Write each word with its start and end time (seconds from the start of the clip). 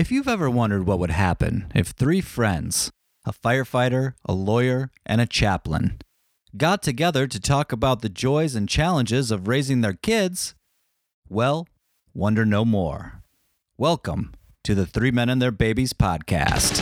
If 0.00 0.10
you've 0.10 0.28
ever 0.28 0.48
wondered 0.48 0.86
what 0.86 0.98
would 0.98 1.10
happen 1.10 1.70
if 1.74 1.88
three 1.88 2.22
friends, 2.22 2.90
a 3.26 3.34
firefighter, 3.34 4.14
a 4.24 4.32
lawyer, 4.32 4.90
and 5.04 5.20
a 5.20 5.26
chaplain, 5.26 5.98
got 6.56 6.82
together 6.82 7.26
to 7.26 7.38
talk 7.38 7.70
about 7.70 8.00
the 8.00 8.08
joys 8.08 8.54
and 8.54 8.66
challenges 8.66 9.30
of 9.30 9.46
raising 9.46 9.82
their 9.82 9.92
kids, 9.92 10.54
well, 11.28 11.68
wonder 12.14 12.46
no 12.46 12.64
more. 12.64 13.22
Welcome 13.76 14.32
to 14.64 14.74
the 14.74 14.86
Three 14.86 15.10
Men 15.10 15.28
and 15.28 15.42
Their 15.42 15.50
Babies 15.50 15.92
podcast. 15.92 16.78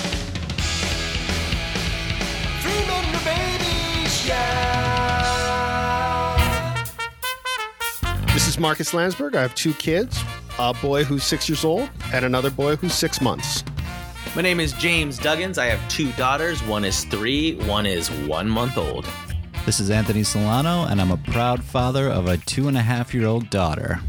Three 2.63 2.87
men 2.87 3.13
to 3.13 3.19
babies, 3.25 4.29
yeah. 4.29 4.55
This 8.33 8.47
is 8.47 8.61
Marcus 8.61 8.95
Landsberg. 8.95 9.35
I 9.35 9.43
have 9.43 9.57
two 9.57 9.75
kids 9.75 10.23
a 10.59 10.75
boy 10.83 11.05
who's 11.05 11.23
six 11.25 11.49
years 11.49 11.65
old 11.65 11.89
and 12.13 12.25
another 12.25 12.51
boy 12.51 12.77
who's 12.77 12.93
six 12.95 13.21
months. 13.21 13.65
My 14.35 14.43
name 14.43 14.61
is 14.61 14.73
James 14.75 15.19
Duggins. 15.19 15.59
I 15.59 15.67
have 15.67 15.89
two 15.89 16.13
daughters. 16.13 16.63
One 16.65 16.85
is 16.85 17.05
three, 17.05 17.55
one 17.67 17.87
is 17.87 18.11
one 18.27 18.49
month 18.49 18.77
old. 18.77 19.07
This 19.67 19.81
is 19.81 19.91
Anthony 19.91 20.23
Solano, 20.23 20.85
and 20.85 21.01
I'm 21.01 21.11
a 21.11 21.17
proud 21.17 21.63
father 21.63 22.09
of 22.09 22.27
a 22.27 22.37
two 22.39 22.69
and 22.69 22.77
a 22.77 22.83
half 22.83 23.15
year 23.15 23.27
old 23.27 23.51
daughter. 23.51 24.01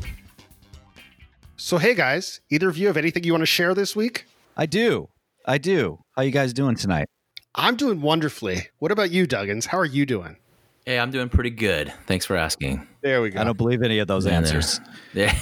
So, 1.58 1.78
hey 1.78 1.94
guys, 1.94 2.42
either 2.50 2.70
of 2.70 2.78
you 2.78 2.88
have 2.88 2.98
anything 2.98 3.24
you 3.24 3.34
want 3.34 3.42
to 3.42 3.46
share 3.48 3.74
this 3.74 3.96
week? 3.96 4.26
I 4.56 4.66
do. 4.66 5.10
I 5.46 5.58
do. 5.58 6.00
How 6.16 6.22
you 6.22 6.32
guys 6.32 6.54
doing 6.54 6.76
tonight? 6.76 7.08
I'm 7.56 7.76
doing 7.76 8.02
wonderfully. 8.02 8.68
What 8.80 8.92
about 8.92 9.12
you, 9.12 9.28
Duggins? 9.28 9.66
How 9.66 9.78
are 9.80 9.86
you 9.86 10.06
doing? 10.06 10.38
Hey, 10.86 10.98
I'm 11.00 11.12
doing 11.12 11.30
pretty 11.30 11.50
good. 11.50 11.94
Thanks 12.08 12.26
for 12.26 12.36
asking. 12.36 12.88
There 13.02 13.22
we 13.22 13.30
go. 13.32 13.42
I 13.42 13.44
don't 13.44 13.58
believe 13.58 13.82
any 13.84 14.00
of 14.00 14.08
those 14.08 14.26
Yeah, 14.26 14.34
answers. 14.34 14.80
Yeah. 15.14 15.38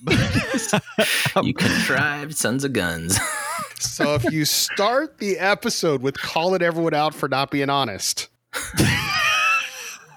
you 1.42 1.54
contrived 1.54 2.36
sons 2.36 2.64
of 2.64 2.72
guns. 2.72 3.18
So, 3.78 4.14
if 4.14 4.24
you 4.32 4.46
start 4.46 5.18
the 5.18 5.38
episode 5.38 6.00
with 6.00 6.18
calling 6.18 6.62
everyone 6.62 6.94
out 6.94 7.14
for 7.14 7.28
not 7.28 7.50
being 7.50 7.68
honest, 7.68 8.28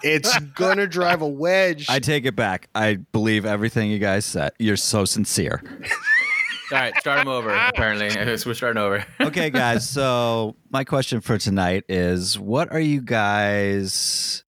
it's 0.02 0.38
gonna 0.54 0.86
drive 0.86 1.20
a 1.20 1.28
wedge. 1.28 1.84
I 1.90 1.98
take 1.98 2.24
it 2.24 2.34
back. 2.34 2.70
I 2.74 2.94
believe 3.12 3.44
everything 3.44 3.90
you 3.90 3.98
guys 3.98 4.24
said. 4.24 4.52
You're 4.58 4.78
so 4.78 5.04
sincere. 5.04 5.62
All 6.72 6.78
right, 6.78 6.96
start 7.00 7.18
them 7.18 7.28
over. 7.28 7.50
Apparently, 7.50 8.08
we're 8.46 8.54
starting 8.54 8.80
over. 8.80 9.04
okay, 9.20 9.50
guys. 9.50 9.86
So, 9.88 10.56
my 10.70 10.84
question 10.84 11.20
for 11.20 11.36
tonight 11.36 11.84
is 11.86 12.38
what 12.38 12.72
are 12.72 12.80
you 12.80 13.02
guys 13.02 14.42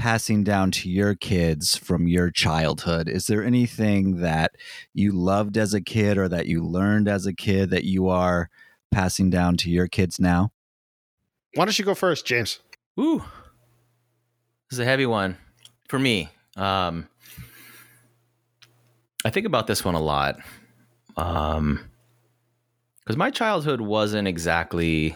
passing 0.00 0.42
down 0.42 0.70
to 0.70 0.88
your 0.88 1.14
kids 1.14 1.76
from 1.76 2.08
your 2.08 2.30
childhood? 2.30 3.06
Is 3.06 3.26
there 3.26 3.44
anything 3.44 4.22
that 4.22 4.52
you 4.94 5.12
loved 5.12 5.58
as 5.58 5.74
a 5.74 5.80
kid 5.82 6.16
or 6.16 6.26
that 6.26 6.46
you 6.46 6.64
learned 6.64 7.06
as 7.06 7.26
a 7.26 7.34
kid 7.34 7.68
that 7.68 7.84
you 7.84 8.08
are 8.08 8.48
passing 8.90 9.28
down 9.28 9.58
to 9.58 9.68
your 9.68 9.88
kids 9.88 10.18
now? 10.18 10.52
Why 11.54 11.66
don't 11.66 11.78
you 11.78 11.84
go 11.84 11.94
first, 11.94 12.24
James? 12.24 12.60
Ooh, 12.98 13.18
this 14.70 14.72
is 14.72 14.78
a 14.78 14.86
heavy 14.86 15.04
one 15.04 15.36
for 15.86 15.98
me. 15.98 16.30
Um, 16.56 17.06
I 19.22 19.28
think 19.28 19.44
about 19.44 19.66
this 19.66 19.84
one 19.84 19.94
a 19.94 20.00
lot. 20.00 20.38
Um, 21.18 21.90
because 23.04 23.18
my 23.18 23.30
childhood 23.30 23.82
wasn't 23.82 24.26
exactly 24.26 25.14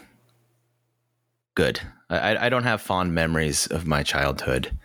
good. 1.54 1.80
I, 2.10 2.46
I 2.46 2.48
don't 2.48 2.64
have 2.64 2.80
fond 2.80 3.14
memories 3.14 3.66
of 3.66 3.86
my 3.86 4.02
childhood. 4.02 4.76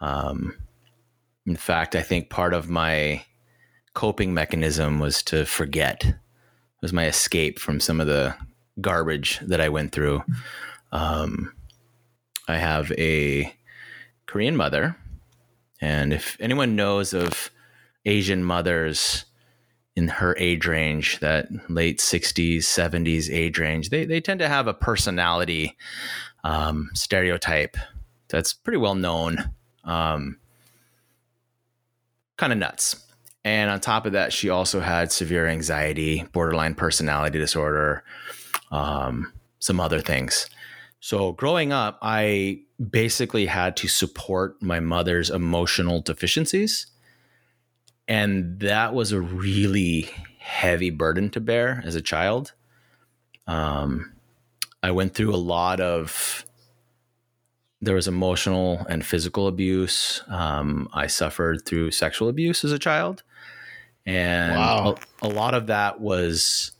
Um, 0.00 0.54
in 1.46 1.56
fact, 1.56 1.94
I 1.94 2.02
think 2.02 2.30
part 2.30 2.54
of 2.54 2.68
my 2.68 3.24
coping 3.94 4.34
mechanism 4.34 4.98
was 4.98 5.22
to 5.24 5.44
forget. 5.44 6.04
It 6.04 6.16
was 6.82 6.92
my 6.92 7.06
escape 7.06 7.58
from 7.58 7.80
some 7.80 8.00
of 8.00 8.06
the 8.06 8.34
garbage 8.80 9.38
that 9.40 9.60
I 9.60 9.68
went 9.68 9.92
through. 9.92 10.22
Um, 10.92 11.54
I 12.48 12.56
have 12.56 12.92
a 12.92 13.54
Korean 14.26 14.56
mother, 14.56 14.96
and 15.80 16.12
if 16.12 16.36
anyone 16.40 16.76
knows 16.76 17.14
of 17.14 17.50
Asian 18.04 18.44
mothers 18.44 19.24
in 19.96 20.08
her 20.08 20.36
age 20.38 20.66
range, 20.66 21.20
that 21.20 21.48
late 21.68 21.98
60s, 21.98 22.58
70s 22.58 23.32
age 23.32 23.58
range, 23.58 23.90
they, 23.90 24.04
they 24.04 24.20
tend 24.20 24.40
to 24.40 24.48
have 24.48 24.66
a 24.66 24.74
personality 24.74 25.76
um, 26.42 26.90
stereotype 26.94 27.76
that's 28.28 28.52
pretty 28.52 28.78
well 28.78 28.94
known. 28.94 29.50
Um, 29.84 30.38
kind 32.36 32.52
of 32.52 32.58
nuts. 32.58 33.04
And 33.44 33.70
on 33.70 33.80
top 33.80 34.06
of 34.06 34.12
that, 34.12 34.32
she 34.32 34.48
also 34.48 34.80
had 34.80 35.12
severe 35.12 35.46
anxiety, 35.46 36.24
borderline 36.32 36.74
personality 36.74 37.38
disorder, 37.38 38.02
um, 38.72 39.32
some 39.58 39.80
other 39.80 40.00
things. 40.00 40.48
So 41.00 41.32
growing 41.32 41.70
up, 41.70 41.98
I 42.00 42.62
basically 42.90 43.46
had 43.46 43.76
to 43.78 43.88
support 43.88 44.60
my 44.62 44.80
mother's 44.80 45.28
emotional 45.28 46.00
deficiencies. 46.00 46.86
And 48.06 48.60
that 48.60 48.94
was 48.94 49.12
a 49.12 49.20
really 49.20 50.10
heavy 50.38 50.90
burden 50.90 51.30
to 51.30 51.40
bear 51.40 51.82
as 51.84 51.94
a 51.94 52.02
child. 52.02 52.52
Um, 53.46 54.12
I 54.82 54.90
went 54.90 55.14
through 55.14 55.34
a 55.34 55.36
lot 55.36 55.80
of, 55.80 56.44
there 57.80 57.94
was 57.94 58.08
emotional 58.08 58.84
and 58.88 59.04
physical 59.04 59.46
abuse. 59.46 60.22
Um, 60.28 60.88
I 60.92 61.06
suffered 61.06 61.64
through 61.64 61.90
sexual 61.92 62.28
abuse 62.28 62.64
as 62.64 62.72
a 62.72 62.78
child. 62.78 63.22
And 64.04 64.56
Wow. 64.56 64.96
a, 65.22 65.26
a 65.26 65.28
lot 65.28 65.54
of 65.54 65.68
that 65.68 66.00
was 66.00 66.72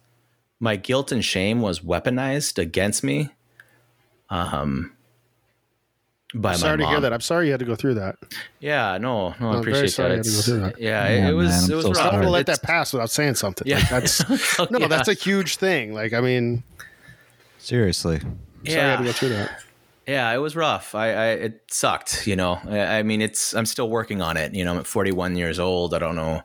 my 0.60 0.76
guilt 0.76 1.10
and 1.10 1.24
shame 1.24 1.62
was 1.62 1.80
weaponized 1.80 2.58
against 2.58 3.02
me 3.02 3.30
um, 4.30 4.92
by 6.34 6.52
I'm 6.52 6.58
sorry 6.58 6.76
my 6.78 6.84
to 6.84 6.90
hear 6.90 7.00
that. 7.00 7.12
I'm 7.12 7.20
sorry 7.20 7.46
you 7.46 7.52
had 7.52 7.60
to 7.60 7.66
go 7.66 7.76
through 7.76 7.94
that. 7.94 8.16
Yeah, 8.60 8.98
no, 8.98 9.34
no, 9.40 9.50
I 9.50 9.56
I'm 9.56 9.62
very 9.64 9.78
appreciate 9.78 9.88
sorry 9.90 10.16
that. 10.16 10.16
you 10.16 10.16
had 10.16 10.24
to 10.24 10.30
go 10.30 10.42
through 10.42 10.60
that. 10.60 10.80
Yeah, 10.80 11.08
Yeah, 11.08 11.28
it 11.28 11.32
was 11.32 11.48
man, 11.48 11.70
it 11.70 11.70
I'm 11.70 11.76
was 11.76 11.84
so 11.84 11.90
rough. 11.92 11.98
I 11.98 12.02
don't 12.04 12.12
want 12.14 12.24
to 12.24 12.30
let 12.30 12.46
that 12.46 12.62
pass 12.62 12.92
without 12.92 13.10
saying 13.10 13.34
something. 13.34 13.66
Yeah. 13.66 13.76
Like, 13.78 13.88
that's 13.90 14.24
Oh, 14.58 14.64
no, 14.70 14.78
no, 14.78 14.78
yeah. 14.80 14.88
that's 14.88 15.08
a 15.08 15.14
huge 15.14 15.56
thing. 15.56 15.94
Like, 15.94 16.12
I 16.12 16.20
mean, 16.20 16.62
Seriously. 17.58 18.20
sorry 18.66 18.80
I 18.80 18.90
had 18.90 18.98
to 18.98 19.04
go 19.04 19.12
through 19.12 19.28
that. 19.30 19.60
Yeah, 20.06 20.30
it 20.34 20.38
was 20.38 20.54
rough. 20.54 20.94
I, 20.94 21.06
I 21.12 21.26
it 21.28 21.62
sucked. 21.68 22.26
You 22.26 22.36
know, 22.36 22.58
I, 22.68 22.98
I 22.98 23.02
mean, 23.02 23.22
it's 23.22 23.54
I'm 23.54 23.64
still 23.64 23.88
working 23.88 24.20
on 24.20 24.36
it. 24.36 24.54
You 24.54 24.64
know, 24.64 24.72
I'm 24.72 24.78
at 24.78 24.86
41 24.86 25.36
years 25.36 25.58
old. 25.58 25.94
I 25.94 25.98
don't 25.98 26.14
know. 26.16 26.42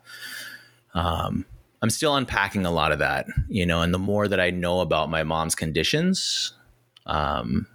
Um, 0.94 1.44
I'm 1.82 1.90
still 1.90 2.16
unpacking 2.16 2.64
a 2.64 2.70
lot 2.70 2.90
of 2.92 3.00
that. 3.00 3.26
You 3.48 3.66
know, 3.66 3.82
and 3.82 3.92
the 3.92 3.98
more 3.98 4.28
that 4.28 4.40
I 4.40 4.48
know 4.50 4.80
about 4.80 5.10
my 5.10 5.24
mom's 5.24 5.54
conditions, 5.54 6.54
um, 7.04 7.66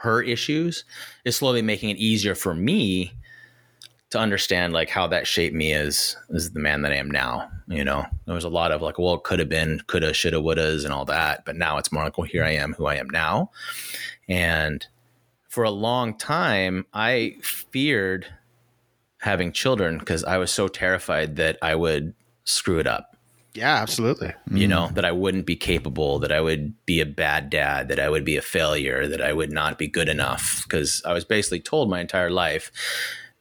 her 0.00 0.22
issues, 0.22 0.84
is 1.24 1.36
slowly 1.36 1.62
making 1.62 1.90
it 1.90 1.98
easier 1.98 2.34
for 2.34 2.54
me 2.54 3.12
to 4.10 4.18
understand 4.18 4.72
like 4.72 4.88
how 4.88 5.06
that 5.08 5.26
shaped 5.26 5.54
me 5.54 5.72
as 5.72 6.16
as 6.34 6.52
the 6.52 6.60
man 6.60 6.82
that 6.82 6.92
I 6.92 6.96
am 6.96 7.10
now. 7.10 7.50
You 7.68 7.84
know, 7.84 8.06
there 8.24 8.34
was 8.34 8.44
a 8.44 8.48
lot 8.48 8.72
of 8.72 8.82
like, 8.82 8.98
well, 8.98 9.18
could 9.18 9.40
have 9.40 9.48
been, 9.48 9.82
coulda, 9.88 10.14
shoulda, 10.14 10.38
wouldas, 10.38 10.84
and 10.84 10.92
all 10.92 11.04
that. 11.06 11.44
But 11.44 11.56
now 11.56 11.78
it's 11.78 11.90
more 11.90 12.04
like, 12.04 12.16
well, 12.16 12.26
here 12.26 12.44
I 12.44 12.52
am, 12.52 12.74
who 12.74 12.86
I 12.86 12.96
am 12.96 13.10
now, 13.10 13.50
and 14.28 14.86
for 15.48 15.64
a 15.64 15.70
long 15.70 16.16
time, 16.18 16.84
I 16.92 17.36
feared 17.42 18.26
having 19.20 19.52
children 19.52 19.96
because 19.98 20.22
I 20.22 20.36
was 20.36 20.50
so 20.50 20.68
terrified 20.68 21.36
that 21.36 21.56
I 21.62 21.74
would 21.74 22.14
screw 22.44 22.78
it 22.78 22.86
up. 22.86 23.15
Yeah, 23.56 23.76
absolutely. 23.76 24.34
You 24.50 24.68
know, 24.68 24.88
that 24.94 25.04
I 25.04 25.12
wouldn't 25.12 25.46
be 25.46 25.56
capable, 25.56 26.18
that 26.18 26.30
I 26.30 26.40
would 26.40 26.74
be 26.84 27.00
a 27.00 27.06
bad 27.06 27.48
dad, 27.48 27.88
that 27.88 27.98
I 27.98 28.10
would 28.10 28.24
be 28.24 28.36
a 28.36 28.42
failure, 28.42 29.08
that 29.08 29.22
I 29.22 29.32
would 29.32 29.50
not 29.50 29.78
be 29.78 29.88
good 29.88 30.08
enough. 30.08 30.62
Because 30.64 31.02
I 31.06 31.12
was 31.12 31.24
basically 31.24 31.60
told 31.60 31.88
my 31.88 32.00
entire 32.00 32.30
life 32.30 32.70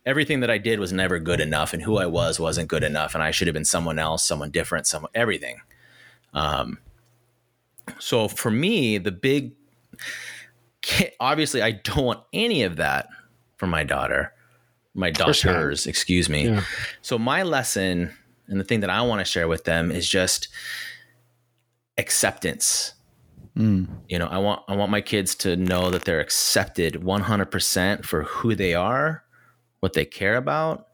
everything 0.05 0.39
that 0.39 0.51
I 0.51 0.57
did 0.57 0.79
was 0.79 0.93
never 0.93 1.19
good 1.19 1.41
enough, 1.41 1.73
and 1.73 1.81
who 1.81 1.97
I 1.97 2.05
was 2.05 2.39
wasn't 2.39 2.69
good 2.69 2.83
enough, 2.83 3.13
and 3.13 3.23
I 3.23 3.31
should 3.31 3.47
have 3.47 3.53
been 3.53 3.65
someone 3.65 3.99
else, 3.99 4.25
someone 4.25 4.51
different, 4.51 4.87
someone 4.87 5.11
everything. 5.13 5.61
Um, 6.33 6.77
so 7.99 8.27
for 8.27 8.51
me, 8.51 8.97
the 8.97 9.11
big 9.11 9.53
obviously 11.19 11.61
I 11.61 11.71
don't 11.71 12.05
want 12.05 12.23
any 12.31 12.63
of 12.63 12.75
that 12.77 13.07
for 13.57 13.67
my 13.67 13.83
daughter, 13.83 14.33
my 14.93 15.11
daughters, 15.11 15.87
excuse 15.87 16.29
me. 16.29 16.47
Yeah. 16.47 16.63
So 17.01 17.17
my 17.17 17.43
lesson 17.43 18.13
and 18.47 18.59
the 18.59 18.63
thing 18.63 18.81
that 18.81 18.89
I 18.89 19.01
want 19.01 19.19
to 19.19 19.25
share 19.25 19.47
with 19.47 19.63
them 19.63 19.91
is 19.91 20.07
just 20.07 20.47
acceptance. 21.97 22.93
Mm. 23.57 23.87
You 24.09 24.19
know, 24.19 24.27
I 24.27 24.37
want 24.37 24.63
I 24.67 24.75
want 24.75 24.91
my 24.91 25.01
kids 25.01 25.35
to 25.35 25.55
know 25.55 25.89
that 25.89 26.03
they're 26.03 26.19
accepted 26.19 26.95
100% 26.95 28.05
for 28.05 28.23
who 28.23 28.53
they 28.55 28.73
are, 28.73 29.23
what 29.79 29.93
they 29.93 30.05
care 30.05 30.35
about, 30.35 30.87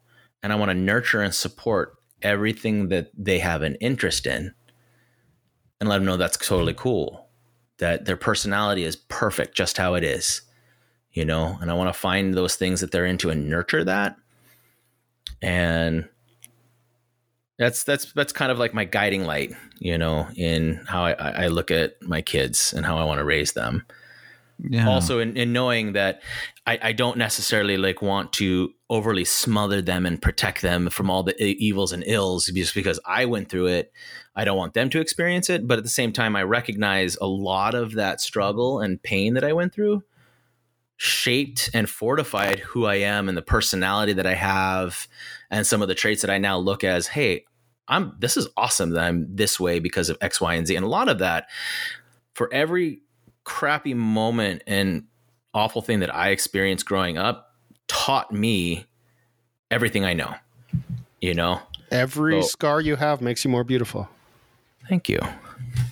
and 0.43 0.53
I 0.53 0.55
want 0.55 0.69
to 0.69 0.75
nurture 0.75 1.21
and 1.21 1.33
support 1.33 1.95
everything 2.21 2.89
that 2.89 3.09
they 3.17 3.39
have 3.39 3.63
an 3.63 3.75
interest 3.75 4.27
in 4.27 4.53
and 5.79 5.89
let 5.89 5.97
them 5.97 6.05
know 6.05 6.17
that's 6.17 6.37
totally 6.37 6.75
cool. 6.75 7.27
That 7.79 8.05
their 8.05 8.17
personality 8.17 8.83
is 8.83 8.95
perfect 8.95 9.55
just 9.55 9.77
how 9.77 9.95
it 9.95 10.03
is. 10.03 10.41
You 11.11 11.25
know, 11.25 11.57
and 11.59 11.69
I 11.69 11.73
want 11.73 11.93
to 11.93 11.99
find 11.99 12.33
those 12.33 12.55
things 12.55 12.79
that 12.79 12.91
they're 12.91 13.05
into 13.05 13.29
and 13.31 13.49
nurture 13.49 13.83
that. 13.83 14.15
And 15.41 16.07
that's 17.61 17.83
that's 17.83 18.11
that's 18.13 18.33
kind 18.33 18.51
of 18.51 18.57
like 18.57 18.73
my 18.73 18.85
guiding 18.85 19.25
light, 19.25 19.53
you 19.77 19.95
know, 19.95 20.27
in 20.35 20.83
how 20.87 21.05
I, 21.05 21.43
I 21.43 21.47
look 21.47 21.69
at 21.69 22.01
my 22.01 22.23
kids 22.23 22.73
and 22.73 22.83
how 22.83 22.97
I 22.97 23.03
want 23.03 23.19
to 23.19 23.23
raise 23.23 23.51
them. 23.51 23.85
Yeah. 24.67 24.89
Also, 24.89 25.19
in, 25.19 25.37
in 25.37 25.53
knowing 25.53 25.93
that 25.93 26.23
I, 26.65 26.79
I 26.81 26.91
don't 26.91 27.17
necessarily 27.17 27.77
like 27.77 28.01
want 28.01 28.33
to 28.33 28.73
overly 28.89 29.25
smother 29.25 29.79
them 29.79 30.07
and 30.07 30.19
protect 30.19 30.63
them 30.63 30.89
from 30.89 31.11
all 31.11 31.21
the 31.21 31.39
evils 31.43 31.91
and 31.91 32.03
ills 32.07 32.47
just 32.47 32.73
because 32.73 32.99
I 33.05 33.25
went 33.25 33.49
through 33.49 33.67
it. 33.67 33.91
I 34.35 34.43
don't 34.43 34.57
want 34.57 34.73
them 34.73 34.89
to 34.89 34.99
experience 34.99 35.47
it, 35.47 35.67
but 35.67 35.77
at 35.77 35.83
the 35.83 35.89
same 35.89 36.13
time, 36.13 36.35
I 36.35 36.41
recognize 36.43 37.15
a 37.21 37.27
lot 37.27 37.75
of 37.75 37.93
that 37.93 38.21
struggle 38.21 38.79
and 38.79 39.01
pain 39.01 39.35
that 39.35 39.43
I 39.43 39.53
went 39.53 39.71
through 39.71 40.03
shaped 40.97 41.71
and 41.73 41.89
fortified 41.89 42.59
who 42.59 42.85
I 42.85 42.95
am 42.95 43.27
and 43.27 43.35
the 43.35 43.41
personality 43.41 44.13
that 44.13 44.27
I 44.27 44.35
have 44.35 45.07
and 45.49 45.65
some 45.65 45.81
of 45.81 45.87
the 45.87 45.95
traits 45.95 46.21
that 46.21 46.29
I 46.29 46.37
now 46.37 46.57
look 46.57 46.83
as, 46.83 47.07
hey, 47.07 47.45
I'm 47.91 48.15
this 48.19 48.37
is 48.37 48.47
awesome 48.57 48.91
that 48.91 49.03
I'm 49.03 49.27
this 49.35 49.59
way 49.59 49.79
because 49.79 50.09
of 50.09 50.17
X, 50.21 50.41
Y, 50.41 50.53
and 50.55 50.65
Z. 50.65 50.75
And 50.75 50.85
a 50.85 50.89
lot 50.89 51.09
of 51.09 51.19
that 51.19 51.47
for 52.33 52.51
every 52.53 53.01
crappy 53.43 53.93
moment 53.93 54.63
and 54.65 55.03
awful 55.53 55.81
thing 55.81 55.99
that 55.99 56.13
I 56.15 56.29
experienced 56.29 56.85
growing 56.85 57.17
up 57.17 57.53
taught 57.87 58.31
me 58.31 58.85
everything 59.69 60.05
I 60.05 60.13
know. 60.13 60.33
You 61.19 61.33
know? 61.33 61.59
Every 61.91 62.41
So- 62.41 62.47
scar 62.47 62.81
you 62.81 62.95
have 62.95 63.21
makes 63.21 63.43
you 63.43 63.51
more 63.51 63.63
beautiful. 63.65 64.07
Thank 64.89 65.09
you. 65.09 65.19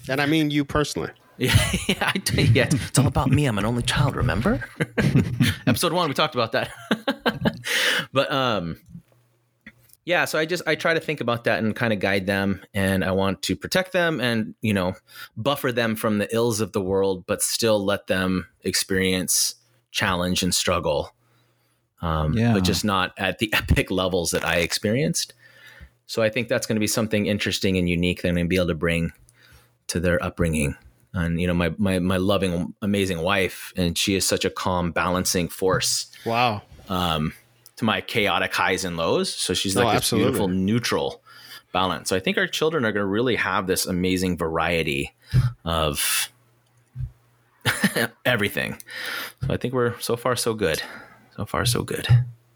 And 0.10 0.20
I 0.22 0.26
mean 0.26 0.50
you 0.52 0.66
personally. 0.66 1.12
Yeah, 1.40 1.56
I 2.02 2.18
tell 2.20 2.44
you, 2.44 2.52
yeah, 2.52 2.68
it's 2.72 3.00
all 3.00 3.08
about 3.08 3.30
me. 3.30 3.46
I'm 3.46 3.58
an 3.58 3.64
only 3.66 3.82
child, 3.84 4.16
remember? 4.18 4.62
Episode 5.68 5.94
one, 5.94 6.10
we 6.10 6.14
talked 6.14 6.36
about 6.36 6.52
that. 6.52 6.70
but 8.12 8.30
um 8.32 8.78
yeah, 10.10 10.26
so 10.26 10.40
I 10.40 10.46
just 10.46 10.64
I 10.66 10.74
try 10.74 10.96
to 10.96 11.00
think 11.00 11.22
about 11.22 11.44
that 11.44 11.60
and 11.60 11.76
kind 11.76 11.94
of 11.94 12.00
guide 12.00 12.26
them 12.26 12.62
and 12.74 13.04
I 13.06 13.12
want 13.12 13.44
to 13.44 13.56
protect 13.56 13.92
them 13.92 14.20
and, 14.20 14.56
you 14.60 14.74
know, 14.74 14.96
buffer 15.38 15.72
them 15.72 15.96
from 15.96 16.18
the 16.18 16.28
ills 16.36 16.62
of 16.62 16.72
the 16.72 16.82
world, 16.82 17.26
but 17.28 17.44
still 17.44 17.86
let 17.86 18.08
them 18.08 18.48
experience 18.64 19.54
challenge 19.92 20.42
and 20.42 20.54
struggle. 20.56 21.14
Um, 22.02 22.34
Yeah. 22.34 22.54
but 22.54 22.64
just 22.64 22.84
not 22.84 23.12
at 23.20 23.38
the 23.38 23.54
epic 23.60 23.92
levels 23.92 24.32
that 24.32 24.44
I 24.44 24.56
experienced. 24.62 25.36
So 26.08 26.24
I 26.24 26.30
think 26.30 26.48
that's 26.48 26.66
going 26.66 26.78
to 26.78 26.80
be 26.80 26.88
something 26.88 27.28
interesting 27.28 27.78
and 27.78 27.88
unique 27.88 28.24
that 28.24 28.30
I'm 28.30 28.34
going 28.36 28.46
to 28.48 28.50
be 28.50 28.56
able 28.56 28.68
to 28.70 28.74
bring 28.74 29.12
to 29.90 30.00
their 30.00 30.18
upbringing. 30.24 30.76
And 31.14 31.40
you 31.40 31.46
know, 31.46 31.54
my 31.54 31.70
my 31.78 32.00
my 32.00 32.18
loving, 32.18 32.74
amazing 32.82 33.20
wife, 33.22 33.74
and 33.78 33.96
she 33.96 34.16
is 34.16 34.28
such 34.28 34.44
a 34.44 34.50
calm, 34.50 34.92
balancing 34.92 35.50
force 35.50 36.08
Wow. 36.26 36.64
um, 36.88 37.34
to 37.80 37.86
my 37.86 38.00
chaotic 38.02 38.54
highs 38.54 38.86
and 38.86 38.96
lows. 38.98 39.34
So 39.34 39.54
she's 39.54 39.76
No, 39.76 39.84
like 39.84 39.94
this 39.94 39.98
absolutely. 40.04 40.32
beautiful 40.32 40.48
neutral 40.50 41.22
balance. 41.74 42.10
So 42.10 42.16
I 42.16 42.20
think 42.20 42.38
our 42.38 42.48
children 42.48 42.86
are 42.86 42.92
going 42.92 43.04
to 43.04 43.08
really 43.08 43.36
have 43.36 43.68
this 43.68 43.86
amazing 43.86 44.38
variety 44.38 45.14
of 45.66 46.30
everything. 48.26 48.78
So 49.46 49.54
I 49.54 49.58
think 49.58 49.74
we're 49.74 50.00
so 50.00 50.16
far 50.16 50.36
so 50.36 50.54
good. 50.54 50.82
So 51.36 51.46
far 51.46 51.66
so 51.66 51.84
good. 51.84 52.08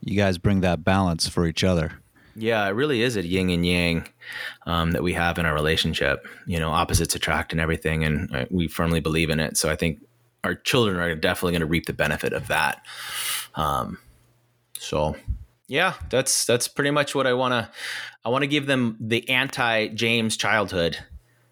you 0.01 0.17
guys 0.17 0.37
bring 0.37 0.61
that 0.61 0.83
balance 0.83 1.27
for 1.27 1.45
each 1.47 1.63
other. 1.63 1.93
Yeah, 2.35 2.65
it 2.67 2.71
really 2.71 3.01
is 3.03 3.15
a 3.15 3.25
yin 3.25 3.49
and 3.51 3.65
yang 3.65 4.07
um, 4.65 4.91
that 4.91 5.03
we 5.03 5.13
have 5.13 5.37
in 5.37 5.45
our 5.45 5.53
relationship. 5.53 6.27
You 6.47 6.59
know, 6.59 6.71
opposites 6.71 7.13
attract 7.15 7.51
and 7.51 7.61
everything, 7.61 8.03
and 8.03 8.35
uh, 8.35 8.45
we 8.49 8.67
firmly 8.67 8.99
believe 8.99 9.29
in 9.29 9.39
it. 9.39 9.55
So 9.55 9.69
I 9.69 9.75
think 9.75 9.99
our 10.43 10.55
children 10.55 10.97
are 10.97 11.13
definitely 11.15 11.51
going 11.53 11.59
to 11.61 11.67
reap 11.67 11.85
the 11.85 11.93
benefit 11.93 12.33
of 12.33 12.47
that. 12.47 12.83
Um, 13.55 13.99
so 14.83 15.15
yeah, 15.67 15.93
that's 16.09 16.45
that's 16.45 16.67
pretty 16.67 16.91
much 16.91 17.15
what 17.15 17.25
I 17.25 17.33
want 17.33 17.53
to. 17.53 17.69
I 18.25 18.29
want 18.29 18.43
to 18.43 18.47
give 18.47 18.67
them 18.67 18.97
the 18.99 19.27
anti 19.29 19.87
James 19.89 20.37
childhood, 20.37 20.97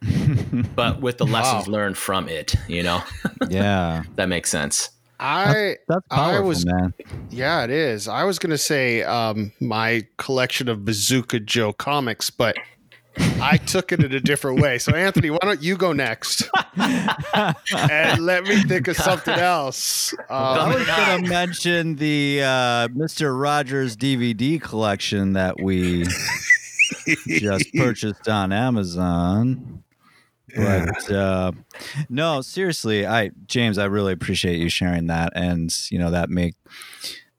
but 0.76 1.02
with 1.02 1.18
the 1.18 1.26
lessons 1.26 1.68
Wow. 1.68 1.74
learned 1.74 1.98
from 1.98 2.28
it. 2.30 2.56
You 2.68 2.84
know, 2.84 3.02
Yeah. 3.50 4.04
that 4.16 4.30
makes 4.30 4.50
sense. 4.50 4.90
I 5.20 5.78
That's 5.88 6.06
I 6.10 6.16
powerful, 6.16 6.48
was- 6.48 6.66
man. 6.66 6.94
yeah, 7.30 7.64
it 7.64 7.70
is. 7.70 8.08
I 8.08 8.24
was 8.24 8.40
gonna 8.40 8.58
say 8.58 9.04
um 9.04 9.52
my 9.60 10.06
collection 10.18 10.68
of 10.68 10.84
Bazooka 10.86 11.40
Joe 11.42 11.74
comics, 11.74 12.30
but 12.30 12.56
I 13.18 13.58
took 13.58 13.92
it 13.92 14.04
in 14.04 14.14
a 14.14 14.20
different 14.20 14.62
way. 14.62 14.78
So 14.78 14.94
Anthony, 14.94 15.30
why 15.32 15.40
don't 15.42 15.62
you 15.62 15.76
go 15.76 15.94
next? 15.94 16.50
and 16.78 18.20
let 18.26 18.44
me 18.44 18.62
think 18.64 18.88
of 18.88 18.96
something 18.98 19.34
else. 19.34 20.14
I 20.30 20.34
Uh, 20.34 20.74
was 20.78 20.86
going 20.86 21.24
to 21.24 21.30
mention 21.30 21.96
the 21.96 22.42
uh, 22.44 22.88
Mr. 22.90 23.40
Rogers 23.40 23.98
DVD 23.98 24.62
collection 24.62 25.34
that 25.34 25.60
we 25.60 26.06
just 27.28 27.74
purchased 27.76 28.28
on 28.30 28.52
Amazon. 28.52 29.84
But 30.56 31.12
uh, 31.12 31.52
no, 32.10 32.42
seriously, 32.42 33.06
I 33.08 33.32
James, 33.48 33.78
I 33.78 33.86
really 33.86 34.14
appreciate 34.14 34.60
you 34.60 34.68
sharing 34.70 35.08
that, 35.08 35.32
and 35.34 35.74
you 35.90 35.98
know 35.98 36.12
that 36.12 36.30
make 36.30 36.56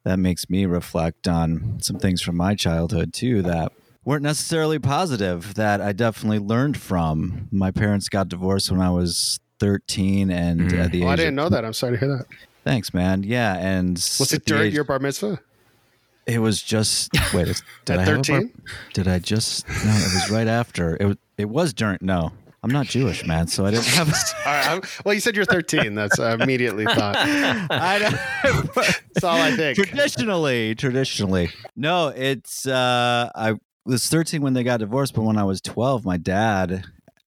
that 0.05 0.19
makes 0.19 0.49
me 0.49 0.65
reflect 0.65 1.29
on 1.29 1.79
some 1.81 1.99
things 1.99 2.23
from 2.23 2.37
my 2.37 2.55
childhood 2.55 3.13
too 3.13 3.43
that 3.43 3.73
weren't 4.05 4.23
necessarily 4.23 4.79
positive. 4.79 5.55
That 5.55 5.81
I 5.81 5.93
definitely 5.93 6.39
learned 6.41 6.77
from. 6.77 7.49
My 7.51 7.71
parents 7.71 8.09
got 8.09 8.29
divorced 8.29 8.71
when 8.71 8.81
I 8.81 8.91
was 8.91 9.39
thirteen, 9.59 10.31
and 10.31 10.61
Mhm. 10.71 10.85
at 10.85 10.93
the 10.93 11.05
oh, 11.05 11.09
I 11.09 11.17
didn't 11.17 11.35
know 11.35 11.49
that. 11.49 11.65
I'm 11.65 11.73
sorry 11.73 11.93
to 11.93 11.99
hear 11.99 12.17
that. 12.19 12.27
Thanks, 12.65 12.95
man. 12.95 13.23
Yeah, 13.25 13.57
and 13.57 13.95
Was 14.21 14.33
it 14.33 14.45
during 14.45 14.73
your 14.73 14.85
bar 14.85 14.99
mitzvah? 14.99 15.41
It 16.27 16.39
was 16.39 16.63
just 16.63 17.11
wait. 17.35 17.61
Did 17.85 17.99
I 17.99 18.03
At 18.03 18.09
have 18.09 18.17
13? 18.19 18.53
Did 18.95 19.09
I 19.09 19.19
just? 19.19 19.67
No, 19.69 19.75
it 19.91 20.15
was 20.15 20.31
right 20.31 20.47
after. 20.47 20.97
It 21.01 21.07
was. 21.07 21.17
It 21.39 21.49
was 21.49 21.73
during. 21.75 21.99
No, 22.01 22.31
I'm 22.63 22.71
not 22.71 22.87
Jewish, 22.87 23.27
man. 23.27 23.49
So 23.49 23.67
I 23.67 23.73
didn't 23.73 23.87
have. 23.87 24.09
A, 24.09 24.13
All 24.49 24.77
right, 24.79 24.85
well, 25.05 25.15
you 25.15 25.21
said 25.21 25.35
you're 25.35 25.45
13. 25.45 25.97
That's 25.97 26.21
I 26.21 26.35
immediately 26.35 26.85
thought. 26.85 27.17
I 27.19 27.99
That's 28.75 29.25
all 29.25 29.37
I 29.41 29.57
think. 29.57 29.77
traditionally, 29.79 30.75
traditionally, 30.77 31.51
no. 31.75 32.09
It's. 32.09 32.67
uh 32.67 33.29
I 33.35 33.55
was 33.85 34.07
13 34.09 34.43
when 34.43 34.53
they 34.55 34.63
got 34.63 34.81
divorced, 34.81 35.15
but 35.15 35.23
when 35.23 35.37
I 35.39 35.45
was 35.45 35.61
12, 35.61 36.05
my 36.05 36.17
dad. 36.17 36.85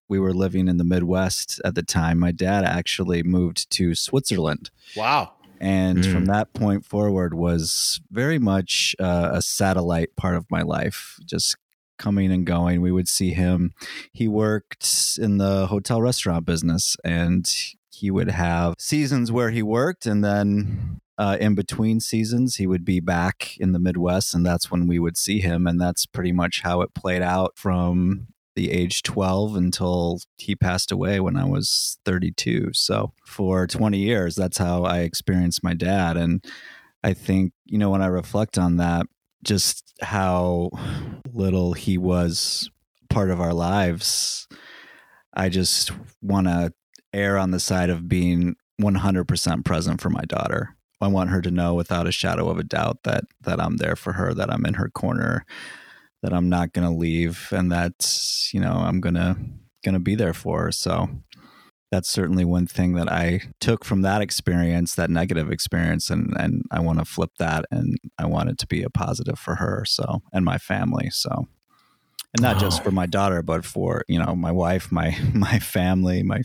We 0.08 0.20
were 0.20 0.32
living 0.32 0.68
in 0.68 0.76
the 0.76 0.84
Midwest 0.84 1.60
at 1.64 1.74
the 1.74 1.82
time. 1.82 2.20
My 2.20 2.30
dad 2.30 2.64
actually 2.64 3.24
moved 3.24 3.68
to 3.70 3.96
Switzerland. 3.96 4.70
Wow. 4.96 5.32
and 5.60 5.98
Mm. 5.98 6.12
from 6.12 6.26
that 6.26 6.52
point 6.52 6.84
forward 6.84 7.34
was 7.34 8.00
very 8.12 8.38
much 8.38 8.94
uh, 9.00 9.30
a 9.32 9.42
satellite 9.42 10.14
part 10.14 10.36
of 10.36 10.44
my 10.50 10.62
life 10.62 11.18
just 11.24 11.56
coming 11.98 12.30
and 12.30 12.44
going 12.46 12.82
we 12.82 12.92
would 12.92 13.08
see 13.08 13.30
him 13.32 13.72
he 14.12 14.28
worked 14.28 15.18
in 15.18 15.38
the 15.38 15.66
hotel 15.68 16.02
restaurant 16.02 16.44
business 16.44 16.94
and 17.04 17.50
he 17.90 18.10
would 18.10 18.30
have 18.30 18.74
seasons 18.78 19.32
where 19.32 19.48
he 19.50 19.62
worked 19.62 20.04
and 20.04 20.22
then 20.22 21.00
uh, 21.18 21.36
in 21.40 21.54
between 21.54 22.00
seasons 22.00 22.56
he 22.56 22.66
would 22.66 22.84
be 22.84 23.00
back 23.00 23.56
in 23.58 23.72
the 23.72 23.78
midwest 23.78 24.34
and 24.34 24.44
that's 24.44 24.70
when 24.70 24.86
we 24.86 24.98
would 24.98 25.16
see 25.16 25.40
him 25.40 25.66
and 25.66 25.80
that's 25.80 26.06
pretty 26.06 26.32
much 26.32 26.62
how 26.62 26.80
it 26.80 26.94
played 26.94 27.22
out 27.22 27.52
from 27.56 28.28
the 28.56 28.72
age 28.72 29.02
12 29.02 29.54
until 29.54 30.18
he 30.38 30.56
passed 30.56 30.90
away 30.90 31.20
when 31.20 31.36
I 31.36 31.44
was 31.44 31.98
32. 32.06 32.70
So 32.72 33.12
for 33.24 33.66
20 33.66 33.98
years, 33.98 34.34
that's 34.34 34.56
how 34.56 34.82
I 34.84 35.00
experienced 35.00 35.62
my 35.62 35.74
dad. 35.74 36.16
And 36.16 36.42
I 37.04 37.12
think, 37.12 37.52
you 37.66 37.76
know, 37.78 37.90
when 37.90 38.02
I 38.02 38.06
reflect 38.06 38.58
on 38.58 38.78
that, 38.78 39.06
just 39.44 39.94
how 40.00 40.70
little 41.32 41.74
he 41.74 41.98
was 41.98 42.70
part 43.10 43.30
of 43.30 43.40
our 43.40 43.52
lives, 43.52 44.48
I 45.34 45.50
just 45.50 45.92
want 46.22 46.46
to 46.46 46.72
err 47.12 47.36
on 47.36 47.50
the 47.50 47.60
side 47.60 47.90
of 47.90 48.08
being 48.08 48.56
100% 48.80 49.64
present 49.64 50.00
for 50.00 50.10
my 50.10 50.22
daughter. 50.22 50.75
I 51.00 51.08
want 51.08 51.30
her 51.30 51.42
to 51.42 51.50
know 51.50 51.74
without 51.74 52.06
a 52.06 52.12
shadow 52.12 52.48
of 52.48 52.58
a 52.58 52.64
doubt 52.64 53.02
that 53.04 53.24
that 53.42 53.60
I'm 53.60 53.76
there 53.76 53.96
for 53.96 54.14
her, 54.14 54.34
that 54.34 54.50
I'm 54.50 54.64
in 54.64 54.74
her 54.74 54.88
corner, 54.88 55.44
that 56.22 56.32
I'm 56.32 56.48
not 56.48 56.72
going 56.72 56.86
to 56.86 56.94
leave 56.94 57.48
and 57.52 57.70
that 57.72 58.48
you 58.52 58.60
know 58.60 58.72
I'm 58.72 59.00
going 59.00 59.14
to 59.14 59.36
going 59.84 59.94
to 59.94 60.00
be 60.00 60.14
there 60.14 60.32
for 60.32 60.64
her. 60.64 60.72
So 60.72 61.08
that's 61.92 62.10
certainly 62.10 62.44
one 62.44 62.66
thing 62.66 62.94
that 62.94 63.10
I 63.10 63.42
took 63.60 63.84
from 63.84 64.02
that 64.02 64.20
experience, 64.20 64.94
that 64.94 65.10
negative 65.10 65.50
experience 65.50 66.10
and 66.10 66.34
and 66.38 66.62
I 66.70 66.80
want 66.80 66.98
to 66.98 67.04
flip 67.04 67.30
that 67.38 67.64
and 67.70 67.96
I 68.18 68.26
want 68.26 68.50
it 68.50 68.58
to 68.58 68.66
be 68.66 68.82
a 68.82 68.90
positive 68.90 69.38
for 69.38 69.56
her 69.56 69.84
so 69.86 70.22
and 70.32 70.44
my 70.44 70.58
family. 70.58 71.10
So 71.10 71.46
and 72.36 72.42
not 72.42 72.58
just 72.58 72.82
for 72.82 72.90
my 72.90 73.06
daughter 73.06 73.42
but 73.42 73.64
for, 73.64 74.04
you 74.08 74.18
know, 74.18 74.34
my 74.36 74.52
wife, 74.52 74.92
my 74.92 75.16
my 75.34 75.58
family, 75.58 76.22
my 76.22 76.42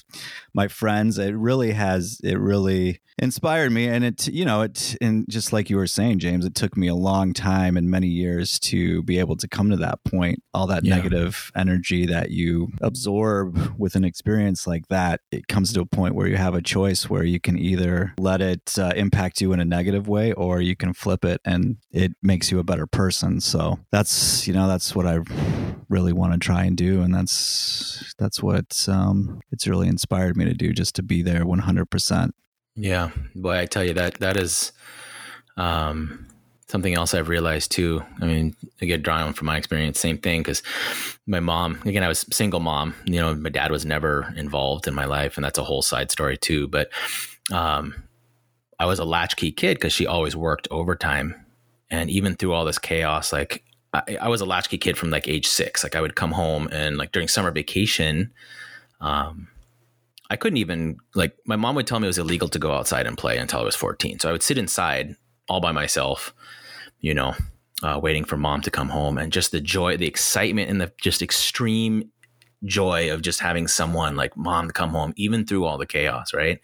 my 0.53 0.67
friends. 0.67 1.17
It 1.17 1.35
really 1.35 1.71
has 1.71 2.19
it 2.23 2.39
really 2.39 2.99
inspired 3.19 3.71
me 3.71 3.87
and 3.87 4.03
it 4.05 4.27
you 4.29 4.45
know 4.45 4.61
it 4.61 4.95
and 5.01 5.25
just 5.29 5.51
like 5.53 5.69
you 5.69 5.75
were 5.75 5.85
saying 5.85 6.17
James 6.17 6.45
it 6.45 6.55
took 6.55 6.75
me 6.77 6.87
a 6.87 6.95
long 6.95 7.33
time 7.33 7.75
and 7.77 7.87
many 7.89 8.07
years 8.07 8.57
to 8.59 9.03
be 9.03 9.19
able 9.19 9.35
to 9.35 9.47
come 9.47 9.69
to 9.69 9.75
that 9.75 10.01
point 10.05 10.41
all 10.53 10.65
that 10.67 10.83
Yeah. 10.85 10.95
negative 10.95 11.51
energy 11.55 12.05
that 12.07 12.31
you 12.31 12.69
absorb 12.81 13.77
with 13.77 13.95
an 13.95 14.05
experience 14.05 14.65
like 14.65 14.87
that 14.87 15.19
it 15.29 15.47
comes 15.47 15.73
to 15.73 15.81
a 15.81 15.85
point 15.85 16.15
where 16.15 16.25
you 16.27 16.37
have 16.37 16.55
a 16.55 16.61
choice 16.61 17.09
where 17.09 17.23
you 17.23 17.39
can 17.39 17.59
either 17.59 18.13
let 18.17 18.41
it 18.41 18.79
uh, 18.79 18.93
impact 18.95 19.41
you 19.41 19.51
in 19.53 19.59
a 19.59 19.65
negative 19.65 20.07
way 20.07 20.31
or 20.33 20.61
you 20.61 20.75
can 20.75 20.93
flip 20.93 21.23
it 21.25 21.41
and 21.45 21.77
it 21.91 22.13
makes 22.23 22.49
you 22.49 22.59
a 22.59 22.63
better 22.63 22.87
person 22.87 23.39
so 23.41 23.77
that's 23.91 24.47
you 24.47 24.53
know 24.53 24.67
that's 24.67 24.95
what 24.95 25.05
I 25.05 25.19
really 25.91 26.13
want 26.13 26.33
to 26.33 26.39
try 26.39 26.63
and 26.63 26.75
do, 26.77 27.01
and 27.01 27.13
that's 27.13 28.15
that's 28.17 28.41
what 28.41 28.87
um, 28.87 29.41
it's 29.51 29.67
really 29.67 29.87
inspired 29.87 30.37
me 30.37 30.45
to 30.45 30.53
do, 30.53 30.73
just 30.73 30.95
to 30.95 31.03
be 31.03 31.21
there 31.21 31.45
one 31.45 31.59
hundred 31.59 31.91
percent. 31.91 32.33
Yeah, 32.75 33.11
boy, 33.35 33.59
I 33.59 33.65
tell 33.65 33.83
you 33.83 33.93
that 33.95 34.15
that 34.15 34.37
is 34.37 34.71
um, 35.57 36.27
something 36.67 36.93
else 36.93 37.13
I've 37.13 37.27
realized 37.27 37.71
too. 37.71 38.01
I 38.21 38.25
mean, 38.25 38.55
I 38.81 38.85
get 38.85 39.03
drawn 39.03 39.33
from 39.33 39.47
my 39.47 39.57
experience, 39.57 39.99
same 39.99 40.17
thing. 40.17 40.39
Because 40.39 40.63
my 41.27 41.41
mom, 41.41 41.81
again, 41.85 42.03
I 42.03 42.07
was 42.07 42.25
single 42.31 42.61
mom. 42.61 42.95
You 43.05 43.19
know, 43.19 43.35
my 43.35 43.49
dad 43.49 43.71
was 43.71 43.85
never 43.85 44.33
involved 44.37 44.87
in 44.87 44.95
my 44.95 45.05
life, 45.05 45.37
and 45.37 45.43
that's 45.43 45.59
a 45.59 45.63
whole 45.63 45.81
side 45.81 46.09
story 46.09 46.37
too. 46.37 46.69
But 46.69 46.89
um, 47.51 47.93
I 48.79 48.85
was 48.85 48.99
a 48.99 49.05
latchkey 49.05 49.51
kid 49.51 49.75
because 49.75 49.93
she 49.93 50.07
always 50.07 50.35
worked 50.35 50.69
overtime, 50.71 51.35
and 51.89 52.09
even 52.09 52.35
through 52.35 52.53
all 52.53 52.65
this 52.65 52.79
chaos, 52.79 53.33
like 53.33 53.65
I, 53.93 54.17
I, 54.21 54.27
was 54.29 54.41
a 54.41 54.45
latchkey 54.45 54.77
kid 54.77 54.97
from 54.97 55.09
like 55.09 55.27
age 55.27 55.47
six. 55.47 55.83
Like 55.83 55.95
I 55.95 56.01
would 56.01 56.15
come 56.15 56.31
home 56.31 56.69
and 56.71 56.97
like 56.97 57.11
during 57.11 57.27
summer 57.27 57.51
vacation, 57.51 58.31
um, 59.01 59.47
I 60.29 60.37
couldn't 60.37 60.57
even 60.57 60.97
like 61.13 61.35
my 61.45 61.57
mom 61.57 61.75
would 61.75 61.87
tell 61.87 61.99
me 61.99 62.07
it 62.07 62.09
was 62.09 62.17
illegal 62.17 62.47
to 62.49 62.59
go 62.59 62.71
outside 62.71 63.05
and 63.05 63.17
play 63.17 63.37
until 63.37 63.59
I 63.59 63.63
was 63.63 63.75
14. 63.75 64.19
So 64.19 64.29
I 64.29 64.31
would 64.31 64.43
sit 64.43 64.57
inside 64.57 65.15
all 65.49 65.59
by 65.59 65.73
myself, 65.73 66.33
you 67.01 67.13
know, 67.13 67.35
uh, 67.83 67.99
waiting 68.01 68.23
for 68.23 68.37
mom 68.37 68.61
to 68.61 68.71
come 68.71 68.89
home 68.89 69.17
and 69.17 69.33
just 69.33 69.51
the 69.51 69.59
joy, 69.59 69.97
the 69.97 70.07
excitement 70.07 70.69
and 70.69 70.79
the 70.79 70.93
just 71.01 71.21
extreme 71.21 72.09
joy 72.63 73.11
of 73.11 73.21
just 73.21 73.41
having 73.41 73.67
someone 73.67 74.15
like 74.15 74.37
mom 74.37 74.67
to 74.67 74.73
come 74.73 74.91
home, 74.91 75.13
even 75.17 75.45
through 75.45 75.65
all 75.65 75.77
the 75.77 75.85
chaos. 75.85 76.33
Right. 76.33 76.61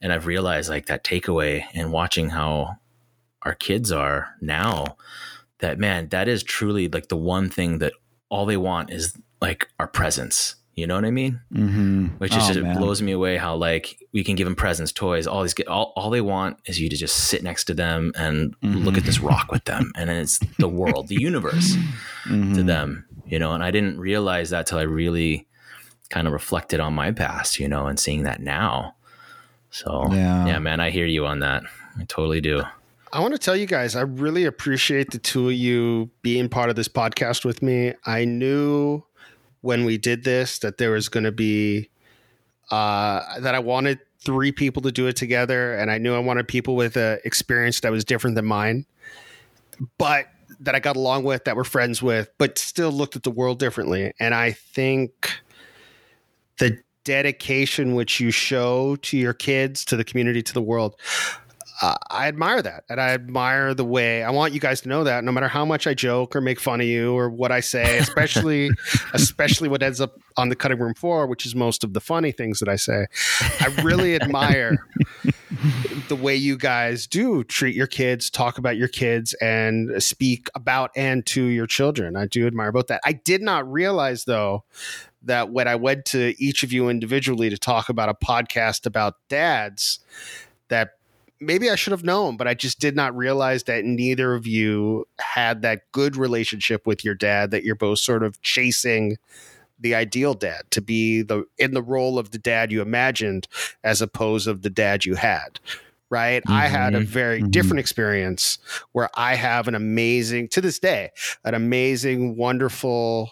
And 0.00 0.12
I've 0.12 0.26
realized 0.26 0.68
like 0.68 0.86
that 0.86 1.04
takeaway 1.04 1.64
and 1.74 1.92
watching 1.92 2.30
how 2.30 2.78
our 3.42 3.54
kids 3.54 3.92
are 3.92 4.34
now 4.40 4.96
that 5.60 5.78
man, 5.78 6.08
that 6.08 6.28
is 6.28 6.42
truly 6.42 6.88
like 6.88 7.08
the 7.08 7.16
one 7.16 7.50
thing 7.50 7.78
that 7.78 7.92
all 8.28 8.46
they 8.46 8.56
want 8.56 8.90
is 8.90 9.16
like 9.40 9.68
our 9.78 9.86
presence 9.86 10.56
you 10.78 10.86
know 10.86 10.94
what 10.94 11.04
I 11.04 11.10
mean? 11.10 11.40
Mm-hmm. 11.52 12.06
Which 12.18 12.36
is 12.36 12.44
oh, 12.44 12.46
just 12.46 12.60
man. 12.60 12.76
blows 12.76 13.02
me 13.02 13.10
away 13.10 13.36
how 13.36 13.56
like 13.56 13.98
we 14.12 14.22
can 14.22 14.36
give 14.36 14.44
them 14.44 14.54
presents, 14.54 14.92
toys, 14.92 15.26
all 15.26 15.42
these. 15.42 15.54
All, 15.66 15.92
all 15.96 16.08
they 16.08 16.20
want 16.20 16.58
is 16.66 16.80
you 16.80 16.88
to 16.88 16.96
just 16.96 17.16
sit 17.16 17.42
next 17.42 17.64
to 17.64 17.74
them 17.74 18.12
and 18.14 18.54
mm-hmm. 18.60 18.84
look 18.84 18.96
at 18.96 19.02
this 19.02 19.18
rock 19.18 19.50
with 19.50 19.64
them, 19.64 19.90
and 19.96 20.08
it's 20.08 20.38
the 20.60 20.68
world, 20.68 21.08
the 21.08 21.20
universe 21.20 21.74
mm-hmm. 22.26 22.54
to 22.54 22.62
them. 22.62 23.06
You 23.26 23.40
know, 23.40 23.54
and 23.54 23.64
I 23.64 23.72
didn't 23.72 23.98
realize 23.98 24.50
that 24.50 24.68
till 24.68 24.78
I 24.78 24.82
really 24.82 25.48
kind 26.10 26.28
of 26.28 26.32
reflected 26.32 26.78
on 26.78 26.94
my 26.94 27.10
past, 27.10 27.58
you 27.58 27.66
know, 27.66 27.88
and 27.88 27.98
seeing 27.98 28.22
that 28.22 28.40
now. 28.40 28.94
So 29.70 30.06
yeah, 30.12 30.46
yeah 30.46 30.58
man, 30.60 30.78
I 30.78 30.90
hear 30.90 31.06
you 31.06 31.26
on 31.26 31.40
that. 31.40 31.64
I 31.98 32.04
totally 32.04 32.40
do. 32.40 32.62
I 33.12 33.20
want 33.20 33.32
to 33.32 33.38
tell 33.38 33.56
you 33.56 33.66
guys, 33.66 33.96
I 33.96 34.02
really 34.02 34.44
appreciate 34.44 35.12
the 35.12 35.18
two 35.18 35.48
of 35.48 35.54
you 35.54 36.10
being 36.20 36.48
part 36.48 36.68
of 36.68 36.76
this 36.76 36.88
podcast 36.88 37.44
with 37.44 37.62
me. 37.62 37.94
I 38.04 38.24
knew 38.24 39.02
when 39.62 39.84
we 39.84 39.96
did 39.96 40.24
this 40.24 40.58
that 40.58 40.78
there 40.78 40.90
was 40.90 41.08
going 41.08 41.24
to 41.24 41.32
be 41.32 41.88
uh, 42.70 43.40
that 43.40 43.54
I 43.54 43.60
wanted 43.60 44.00
three 44.20 44.52
people 44.52 44.82
to 44.82 44.92
do 44.92 45.06
it 45.06 45.16
together, 45.16 45.74
and 45.74 45.90
I 45.90 45.96
knew 45.96 46.14
I 46.14 46.18
wanted 46.18 46.48
people 46.48 46.76
with 46.76 46.96
an 46.96 47.18
experience 47.24 47.80
that 47.80 47.90
was 47.90 48.04
different 48.04 48.36
than 48.36 48.44
mine, 48.44 48.84
but 49.96 50.26
that 50.60 50.74
I 50.74 50.80
got 50.80 50.96
along 50.96 51.24
with, 51.24 51.44
that 51.44 51.56
were 51.56 51.64
friends 51.64 52.02
with, 52.02 52.28
but 52.36 52.58
still 52.58 52.90
looked 52.90 53.16
at 53.16 53.22
the 53.22 53.30
world 53.30 53.58
differently. 53.58 54.12
And 54.20 54.34
I 54.34 54.52
think 54.52 55.30
the 56.58 56.78
dedication 57.04 57.94
which 57.94 58.20
you 58.20 58.30
show 58.30 58.96
to 58.96 59.16
your 59.16 59.32
kids, 59.32 59.84
to 59.86 59.96
the 59.96 60.04
community, 60.04 60.42
to 60.42 60.52
the 60.52 60.60
world 60.60 60.96
uh, 61.80 61.96
I 62.10 62.26
admire 62.26 62.60
that. 62.62 62.84
And 62.88 63.00
I 63.00 63.10
admire 63.10 63.72
the 63.72 63.84
way 63.84 64.22
I 64.24 64.30
want 64.30 64.52
you 64.52 64.60
guys 64.60 64.80
to 64.80 64.88
know 64.88 65.04
that 65.04 65.22
no 65.22 65.30
matter 65.30 65.48
how 65.48 65.64
much 65.64 65.86
I 65.86 65.94
joke 65.94 66.34
or 66.34 66.40
make 66.40 66.58
fun 66.58 66.80
of 66.80 66.86
you 66.86 67.14
or 67.14 67.30
what 67.30 67.52
I 67.52 67.60
say, 67.60 67.98
especially, 68.00 68.70
especially 69.14 69.68
what 69.68 69.82
ends 69.82 70.00
up 70.00 70.18
on 70.36 70.48
the 70.48 70.56
cutting 70.56 70.78
room 70.78 70.94
floor, 70.94 71.26
which 71.26 71.46
is 71.46 71.54
most 71.54 71.84
of 71.84 71.92
the 71.92 72.00
funny 72.00 72.32
things 72.32 72.58
that 72.60 72.68
I 72.68 72.76
say, 72.76 73.06
I 73.60 73.66
really 73.82 74.16
admire 74.16 74.76
the 76.08 76.16
way 76.16 76.34
you 76.34 76.56
guys 76.56 77.06
do 77.06 77.44
treat 77.44 77.76
your 77.76 77.86
kids, 77.86 78.28
talk 78.30 78.58
about 78.58 78.76
your 78.76 78.88
kids, 78.88 79.34
and 79.34 80.02
speak 80.02 80.48
about 80.54 80.90
and 80.96 81.24
to 81.26 81.44
your 81.44 81.66
children. 81.66 82.16
I 82.16 82.26
do 82.26 82.46
admire 82.46 82.72
both 82.72 82.88
that. 82.88 83.00
I 83.04 83.12
did 83.12 83.42
not 83.42 83.70
realize, 83.70 84.24
though, 84.24 84.64
that 85.22 85.50
when 85.50 85.68
I 85.68 85.76
went 85.76 86.04
to 86.06 86.34
each 86.42 86.62
of 86.62 86.72
you 86.72 86.88
individually 86.88 87.50
to 87.50 87.58
talk 87.58 87.88
about 87.88 88.08
a 88.08 88.14
podcast 88.14 88.86
about 88.86 89.14
dads, 89.28 90.00
that 90.68 90.97
maybe 91.40 91.70
I 91.70 91.74
should 91.74 91.92
have 91.92 92.04
known, 92.04 92.36
but 92.36 92.48
I 92.48 92.54
just 92.54 92.80
did 92.80 92.96
not 92.96 93.16
realize 93.16 93.64
that 93.64 93.84
neither 93.84 94.34
of 94.34 94.46
you 94.46 95.06
had 95.18 95.62
that 95.62 95.90
good 95.92 96.16
relationship 96.16 96.86
with 96.86 97.04
your 97.04 97.14
dad 97.14 97.50
that 97.50 97.64
you're 97.64 97.74
both 97.74 98.00
sort 98.00 98.22
of 98.22 98.40
chasing 98.42 99.16
the 99.80 99.94
ideal 99.94 100.34
dad 100.34 100.62
to 100.70 100.80
be 100.80 101.22
the 101.22 101.44
in 101.56 101.72
the 101.72 101.82
role 101.82 102.18
of 102.18 102.30
the 102.30 102.38
dad 102.38 102.72
you 102.72 102.82
imagined 102.82 103.46
as 103.84 104.02
opposed 104.02 104.48
of 104.48 104.62
the 104.62 104.70
dad 104.70 105.04
you 105.04 105.14
had 105.14 105.60
right 106.10 106.42
mm-hmm. 106.42 106.52
i 106.52 106.66
had 106.66 106.94
a 106.94 106.98
mm-hmm. 106.98 107.06
very 107.06 107.40
mm-hmm. 107.40 107.50
different 107.50 107.78
experience 107.78 108.58
where 108.92 109.08
i 109.14 109.34
have 109.34 109.68
an 109.68 109.74
amazing 109.74 110.48
to 110.48 110.60
this 110.60 110.78
day 110.78 111.10
an 111.44 111.54
amazing 111.54 112.36
wonderful 112.36 113.30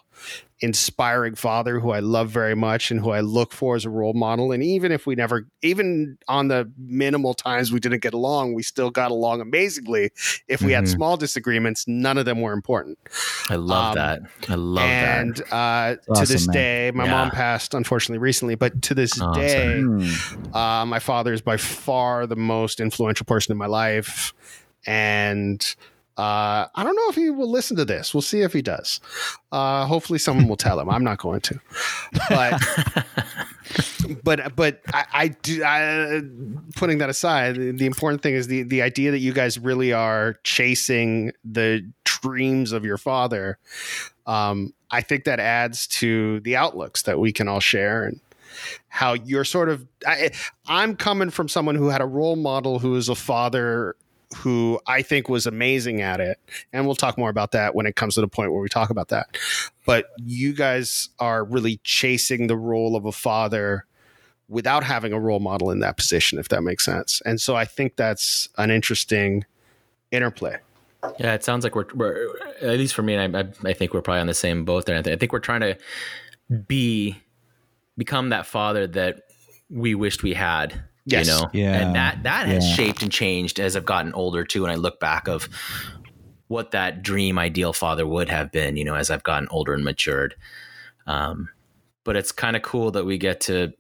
inspiring 0.60 1.34
father 1.34 1.80
who 1.80 1.90
I 1.90 2.00
love 2.00 2.30
very 2.30 2.54
much 2.54 2.90
and 2.90 3.00
who 3.00 3.10
I 3.10 3.20
look 3.20 3.52
for 3.52 3.76
as 3.76 3.84
a 3.84 3.90
role 3.90 4.14
model. 4.14 4.52
And 4.52 4.62
even 4.62 4.90
if 4.90 5.06
we 5.06 5.14
never, 5.14 5.46
even 5.62 6.16
on 6.28 6.48
the 6.48 6.70
minimal 6.78 7.34
times 7.34 7.72
we 7.72 7.80
didn't 7.80 8.00
get 8.00 8.14
along, 8.14 8.54
we 8.54 8.62
still 8.62 8.90
got 8.90 9.10
along 9.10 9.42
amazingly. 9.42 10.12
If 10.48 10.62
we 10.62 10.68
mm-hmm. 10.68 10.74
had 10.76 10.88
small 10.88 11.16
disagreements, 11.18 11.86
none 11.86 12.16
of 12.16 12.24
them 12.24 12.40
were 12.40 12.54
important. 12.54 12.98
I 13.50 13.56
love 13.56 13.88
um, 13.88 13.94
that. 13.96 14.20
I 14.48 14.54
love 14.54 14.84
and, 14.84 15.36
that. 15.36 15.52
And 15.52 15.98
uh, 15.98 16.10
awesome, 16.10 16.24
to 16.26 16.32
this 16.32 16.46
man. 16.46 16.54
day, 16.54 16.90
my 16.94 17.04
yeah. 17.04 17.10
mom 17.10 17.30
passed 17.30 17.74
unfortunately 17.74 18.18
recently, 18.18 18.54
but 18.54 18.80
to 18.82 18.94
this 18.94 19.20
oh, 19.20 19.34
day, 19.34 19.82
uh, 20.54 20.86
my 20.86 20.98
father 20.98 21.34
is 21.34 21.42
by 21.42 21.58
far 21.58 22.26
the 22.26 22.36
most 22.36 22.80
influential 22.80 23.26
person 23.26 23.52
in 23.52 23.58
my 23.58 23.66
life. 23.66 24.32
And 24.86 25.76
uh, 26.16 26.66
I 26.74 26.82
don't 26.82 26.96
know 26.96 27.08
if 27.08 27.14
he 27.14 27.28
will 27.28 27.50
listen 27.50 27.76
to 27.76 27.84
this. 27.84 28.14
We'll 28.14 28.22
see 28.22 28.40
if 28.40 28.52
he 28.52 28.62
does. 28.62 29.00
Uh, 29.52 29.84
hopefully, 29.84 30.18
someone 30.18 30.48
will 30.48 30.56
tell 30.56 30.80
him. 30.80 30.88
I'm 30.88 31.04
not 31.04 31.18
going 31.18 31.42
to, 31.42 31.60
but 32.30 32.62
but 34.24 34.56
but 34.56 34.80
I, 34.94 35.04
I 35.12 35.28
do. 35.28 35.62
I, 35.62 36.22
putting 36.74 36.98
that 36.98 37.10
aside, 37.10 37.56
the, 37.56 37.86
important 37.86 38.22
thing 38.22 38.34
is 38.34 38.46
the 38.46 38.62
the 38.62 38.80
idea 38.80 39.10
that 39.10 39.18
you 39.18 39.34
guys 39.34 39.58
really 39.58 39.92
are 39.92 40.36
chasing 40.42 41.32
the 41.44 41.86
dreams 42.04 42.72
of 42.72 42.84
your 42.84 42.98
father. 42.98 43.58
Um, 44.26 44.72
I 44.90 45.02
think 45.02 45.24
that 45.24 45.38
adds 45.38 45.86
to 45.88 46.40
the 46.40 46.56
outlooks 46.56 47.02
that 47.02 47.18
we 47.18 47.32
can 47.32 47.46
all 47.46 47.60
share 47.60 48.04
and 48.04 48.20
how 48.88 49.12
you're 49.12 49.44
sort 49.44 49.68
of 49.68 49.86
I, 50.06 50.30
am 50.66 50.96
coming 50.96 51.28
from 51.28 51.48
someone 51.48 51.74
who 51.74 51.88
had 51.88 52.00
a 52.00 52.06
role 52.06 52.36
model 52.36 52.78
who 52.78 52.96
is 52.96 53.10
a 53.10 53.14
father 53.14 53.96
who 54.36 54.80
I 54.86 55.02
think 55.02 55.28
was 55.28 55.46
amazing 55.46 56.00
at 56.00 56.20
it. 56.20 56.38
And 56.72 56.86
we'll 56.86 56.96
talk 56.96 57.16
more 57.16 57.30
about 57.30 57.52
that 57.52 57.74
when 57.74 57.86
it 57.86 57.96
comes 57.96 58.14
to 58.16 58.20
the 58.20 58.28
point 58.28 58.52
where 58.52 58.60
we 58.60 58.68
talk 58.68 58.90
about 58.90 59.08
that. 59.08 59.36
But 59.84 60.06
you 60.18 60.52
guys 60.52 61.08
are 61.18 61.44
really 61.44 61.80
chasing 61.84 62.46
the 62.46 62.56
role 62.56 62.96
of 62.96 63.04
a 63.04 63.12
father 63.12 63.86
without 64.48 64.84
having 64.84 65.12
a 65.12 65.20
role 65.20 65.40
model 65.40 65.70
in 65.70 65.80
that 65.80 65.96
position, 65.96 66.38
if 66.38 66.48
that 66.48 66.62
makes 66.62 66.84
sense. 66.84 67.20
And 67.24 67.40
so 67.40 67.56
I 67.56 67.64
think 67.64 67.96
that's 67.96 68.48
an 68.58 68.70
interesting 68.70 69.44
interplay. 70.10 70.58
Yeah, 71.18 71.34
it 71.34 71.44
sounds 71.44 71.62
like 71.62 71.74
we're, 71.76 71.86
we're 71.94 72.36
at 72.60 72.78
least 72.78 72.94
for 72.94 73.02
me, 73.02 73.14
and 73.14 73.36
I, 73.36 73.44
I 73.64 73.72
think 73.72 73.94
we're 73.94 74.02
probably 74.02 74.20
on 74.20 74.26
the 74.26 74.34
same 74.34 74.64
boat 74.64 74.86
there. 74.86 74.96
I 74.96 75.02
think 75.02 75.32
we're 75.32 75.38
trying 75.38 75.60
to 75.60 75.78
be 76.66 77.16
become 77.96 78.30
that 78.30 78.46
father 78.46 78.86
that 78.88 79.22
we 79.70 79.94
wished 79.94 80.22
we 80.22 80.34
had 80.34 80.82
Yes. 81.06 81.26
You 81.26 81.32
know, 81.32 81.50
yeah. 81.52 81.74
and 81.74 81.94
that 81.94 82.24
that 82.24 82.46
has 82.48 82.68
yeah. 82.68 82.74
shaped 82.74 83.02
and 83.02 83.12
changed 83.12 83.60
as 83.60 83.76
I've 83.76 83.84
gotten 83.84 84.12
older 84.12 84.44
too. 84.44 84.64
And 84.64 84.72
I 84.72 84.74
look 84.74 84.98
back 84.98 85.28
of 85.28 85.48
what 86.48 86.72
that 86.72 87.02
dream 87.02 87.38
ideal 87.38 87.72
father 87.72 88.06
would 88.06 88.28
have 88.28 88.50
been, 88.52 88.76
you 88.76 88.84
know, 88.84 88.94
as 88.94 89.10
I've 89.10 89.22
gotten 89.22 89.48
older 89.50 89.72
and 89.72 89.84
matured. 89.84 90.34
Um, 91.06 91.48
but 92.04 92.16
it's 92.16 92.32
kind 92.32 92.56
of 92.56 92.62
cool 92.62 92.90
that 92.92 93.04
we 93.04 93.18
get 93.18 93.40
to 93.42 93.72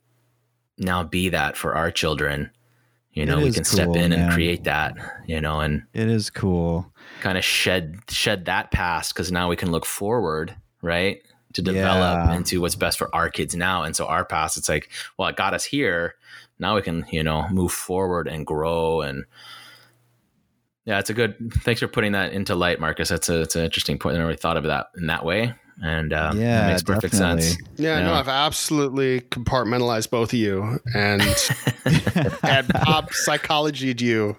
now 0.78 1.02
be 1.02 1.30
that 1.30 1.56
for 1.56 1.74
our 1.74 1.90
children. 1.90 2.50
You 3.12 3.24
know, 3.24 3.38
we 3.38 3.50
can 3.50 3.64
cool, 3.64 3.64
step 3.64 3.88
in 3.88 4.10
man. 4.10 4.12
and 4.12 4.32
create 4.32 4.64
that. 4.64 4.94
You 5.26 5.40
know, 5.40 5.60
and 5.60 5.84
it 5.94 6.08
is 6.08 6.30
cool. 6.30 6.92
Kind 7.20 7.38
of 7.38 7.44
shed 7.44 8.00
shed 8.08 8.44
that 8.44 8.70
past 8.70 9.14
because 9.14 9.32
now 9.32 9.48
we 9.48 9.56
can 9.56 9.72
look 9.72 9.86
forward, 9.86 10.54
right? 10.82 11.20
To 11.54 11.62
develop 11.62 12.28
yeah. 12.28 12.36
into 12.36 12.60
what's 12.60 12.74
best 12.74 12.98
for 12.98 13.12
our 13.14 13.30
kids 13.30 13.56
now. 13.56 13.82
And 13.82 13.96
so 13.96 14.06
our 14.06 14.26
past, 14.26 14.58
it's 14.58 14.68
like, 14.68 14.90
well, 15.16 15.28
it 15.28 15.36
got 15.36 15.54
us 15.54 15.64
here 15.64 16.16
now 16.58 16.74
we 16.74 16.82
can 16.82 17.04
you 17.10 17.22
know 17.22 17.48
move 17.48 17.72
forward 17.72 18.28
and 18.28 18.46
grow 18.46 19.00
and 19.00 19.24
yeah 20.84 20.98
it's 20.98 21.10
a 21.10 21.14
good 21.14 21.36
thanks 21.62 21.80
for 21.80 21.88
putting 21.88 22.12
that 22.12 22.32
into 22.32 22.54
light 22.54 22.80
marcus 22.80 23.08
that's 23.08 23.28
a 23.28 23.42
it's 23.42 23.56
an 23.56 23.64
interesting 23.64 23.98
point 23.98 24.14
i 24.14 24.18
never 24.18 24.28
really 24.28 24.36
thought 24.36 24.56
of 24.56 24.64
that 24.64 24.88
in 24.96 25.06
that 25.06 25.24
way 25.24 25.54
and 25.82 26.12
uh, 26.12 26.32
yeah, 26.34 26.68
makes 26.68 26.82
perfect 26.82 27.12
definitely. 27.12 27.42
sense. 27.42 27.68
Yeah, 27.76 28.00
no, 28.00 28.14
I've 28.14 28.28
absolutely 28.28 29.20
compartmentalized 29.20 30.10
both 30.10 30.32
of 30.32 30.38
you 30.38 30.80
and 30.94 31.22
and 32.42 32.68
pop 32.68 33.12
psychology 33.12 33.94
you 33.98 34.36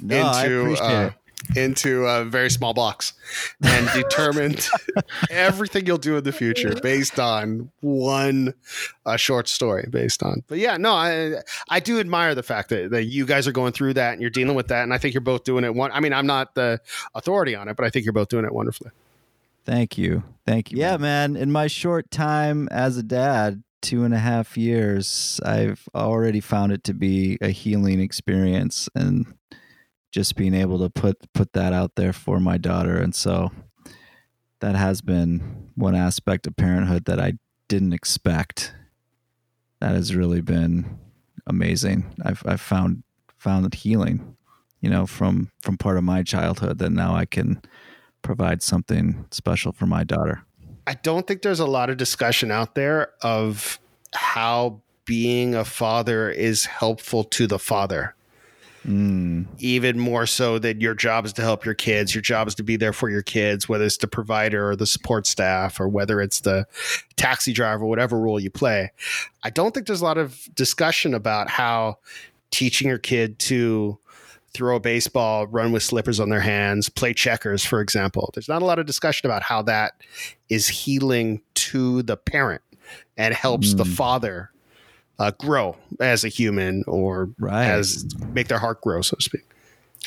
no, 0.00 0.16
into. 0.16 0.82
Uh, 0.82 1.10
into 1.56 2.06
a 2.06 2.24
very 2.24 2.50
small 2.50 2.74
box 2.74 3.12
and 3.62 3.88
determined 3.94 4.68
everything 5.30 5.86
you'll 5.86 5.96
do 5.96 6.16
in 6.16 6.24
the 6.24 6.32
future 6.32 6.74
based 6.82 7.18
on 7.18 7.70
one 7.80 8.52
uh, 9.06 9.16
short 9.16 9.48
story 9.48 9.86
based 9.90 10.22
on 10.22 10.42
but 10.48 10.58
yeah 10.58 10.76
no 10.76 10.92
i 10.92 11.34
i 11.68 11.80
do 11.80 12.00
admire 12.00 12.34
the 12.34 12.42
fact 12.42 12.68
that, 12.68 12.90
that 12.90 13.04
you 13.04 13.24
guys 13.24 13.46
are 13.46 13.52
going 13.52 13.72
through 13.72 13.94
that 13.94 14.12
and 14.12 14.20
you're 14.20 14.30
dealing 14.30 14.56
with 14.56 14.68
that 14.68 14.82
and 14.82 14.92
i 14.92 14.98
think 14.98 15.14
you're 15.14 15.20
both 15.20 15.44
doing 15.44 15.64
it 15.64 15.74
one 15.74 15.90
i 15.92 16.00
mean 16.00 16.12
i'm 16.12 16.26
not 16.26 16.54
the 16.54 16.80
authority 17.14 17.54
on 17.54 17.68
it 17.68 17.76
but 17.76 17.86
i 17.86 17.90
think 17.90 18.04
you're 18.04 18.12
both 18.12 18.28
doing 18.28 18.44
it 18.44 18.52
wonderfully 18.52 18.90
Thank 19.68 19.98
you. 19.98 20.22
Thank 20.46 20.72
you. 20.72 20.78
Yeah, 20.78 20.96
man. 20.96 21.36
In 21.36 21.52
my 21.52 21.66
short 21.66 22.10
time 22.10 22.68
as 22.70 22.96
a 22.96 23.02
dad, 23.02 23.62
two 23.82 24.02
and 24.02 24.14
a 24.14 24.18
half 24.18 24.56
years, 24.56 25.40
I've 25.44 25.86
already 25.94 26.40
found 26.40 26.72
it 26.72 26.84
to 26.84 26.94
be 26.94 27.36
a 27.42 27.48
healing 27.48 28.00
experience 28.00 28.88
and 28.94 29.26
just 30.10 30.36
being 30.36 30.54
able 30.54 30.78
to 30.78 30.90
put 30.90 31.32
put 31.32 31.52
that 31.52 31.72
out 31.72 31.94
there 31.96 32.12
for 32.12 32.40
my 32.40 32.58
daughter. 32.58 32.96
And 32.96 33.14
so 33.14 33.50
that 34.60 34.74
has 34.74 35.00
been 35.00 35.70
one 35.74 35.94
aspect 35.94 36.46
of 36.46 36.56
parenthood 36.56 37.04
that 37.04 37.20
I 37.20 37.34
didn't 37.68 37.92
expect. 37.92 38.74
That 39.80 39.92
has 39.92 40.14
really 40.14 40.40
been 40.40 40.98
amazing. 41.46 42.14
I've 42.24 42.42
I've 42.46 42.60
found 42.60 43.02
found 43.36 43.66
it 43.66 43.74
healing, 43.74 44.36
you 44.80 44.90
know, 44.90 45.06
from 45.06 45.50
from 45.60 45.76
part 45.76 45.98
of 45.98 46.04
my 46.04 46.22
childhood 46.22 46.78
that 46.78 46.90
now 46.90 47.14
I 47.14 47.24
can 47.24 47.62
provide 48.22 48.62
something 48.62 49.26
special 49.30 49.72
for 49.72 49.86
my 49.86 50.04
daughter. 50.04 50.42
I 50.86 50.94
don't 50.94 51.26
think 51.26 51.42
there's 51.42 51.60
a 51.60 51.66
lot 51.66 51.90
of 51.90 51.98
discussion 51.98 52.50
out 52.50 52.74
there 52.74 53.12
of 53.20 53.78
how 54.14 54.80
being 55.04 55.54
a 55.54 55.64
father 55.64 56.30
is 56.30 56.64
helpful 56.64 57.24
to 57.24 57.46
the 57.46 57.58
father. 57.58 58.14
Mm, 58.88 59.46
Even 59.58 59.98
more 59.98 60.24
so 60.26 60.58
that 60.60 60.80
your 60.80 60.94
job 60.94 61.26
is 61.26 61.34
to 61.34 61.42
help 61.42 61.64
your 61.64 61.74
kids, 61.74 62.14
your 62.14 62.22
job 62.22 62.48
is 62.48 62.54
to 62.54 62.62
be 62.62 62.76
there 62.76 62.94
for 62.94 63.10
your 63.10 63.22
kids, 63.22 63.68
whether 63.68 63.84
it's 63.84 63.98
the 63.98 64.08
provider 64.08 64.70
or 64.70 64.76
the 64.76 64.86
support 64.86 65.26
staff 65.26 65.78
or 65.78 65.88
whether 65.88 66.20
it's 66.22 66.40
the 66.40 66.66
taxi 67.16 67.52
driver, 67.52 67.84
whatever 67.84 68.18
role 68.18 68.40
you 68.40 68.50
play. 68.50 68.90
I 69.44 69.50
don't 69.50 69.74
think 69.74 69.86
there's 69.86 70.00
a 70.00 70.04
lot 70.04 70.16
of 70.16 70.48
discussion 70.54 71.12
about 71.12 71.50
how 71.50 71.98
teaching 72.50 72.88
your 72.88 72.98
kid 72.98 73.38
to 73.40 73.98
throw 74.54 74.76
a 74.76 74.80
baseball, 74.80 75.46
run 75.48 75.70
with 75.72 75.82
slippers 75.82 76.18
on 76.18 76.30
their 76.30 76.40
hands, 76.40 76.88
play 76.88 77.12
checkers, 77.12 77.62
for 77.64 77.82
example. 77.82 78.30
There's 78.32 78.48
not 78.48 78.62
a 78.62 78.64
lot 78.64 78.78
of 78.78 78.86
discussion 78.86 79.28
about 79.28 79.42
how 79.42 79.60
that 79.62 79.92
is 80.48 80.66
healing 80.66 81.42
to 81.56 82.02
the 82.04 82.16
parent 82.16 82.62
and 83.18 83.34
helps 83.34 83.74
the 83.74 83.84
Mm. 83.84 83.94
father 83.94 84.50
uh, 85.18 85.30
grow 85.38 85.76
as 86.00 86.24
a 86.24 86.28
human 86.28 86.84
or 86.86 87.30
Right. 87.38 87.66
as 87.66 88.06
make 88.32 88.48
their 88.48 88.58
heart 88.58 88.80
grow, 88.80 89.02
so 89.02 89.16
to 89.16 89.22
speak. 89.22 89.42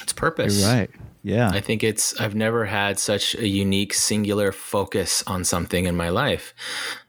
It's 0.01 0.13
purpose. 0.13 0.60
you're 0.62 0.70
right. 0.70 0.89
Yeah. 1.24 1.50
I 1.50 1.60
think 1.60 1.84
it's 1.84 2.20
I've 2.20 2.34
never 2.34 2.65
had 2.65 2.98
such 2.98 3.36
a 3.36 3.48
unique 3.48 3.94
singular 3.94 4.51
focus 4.51 5.24
on 5.27 5.44
something 5.44 5.86
in 5.86 5.96
my 5.96 6.10
life. 6.10 6.56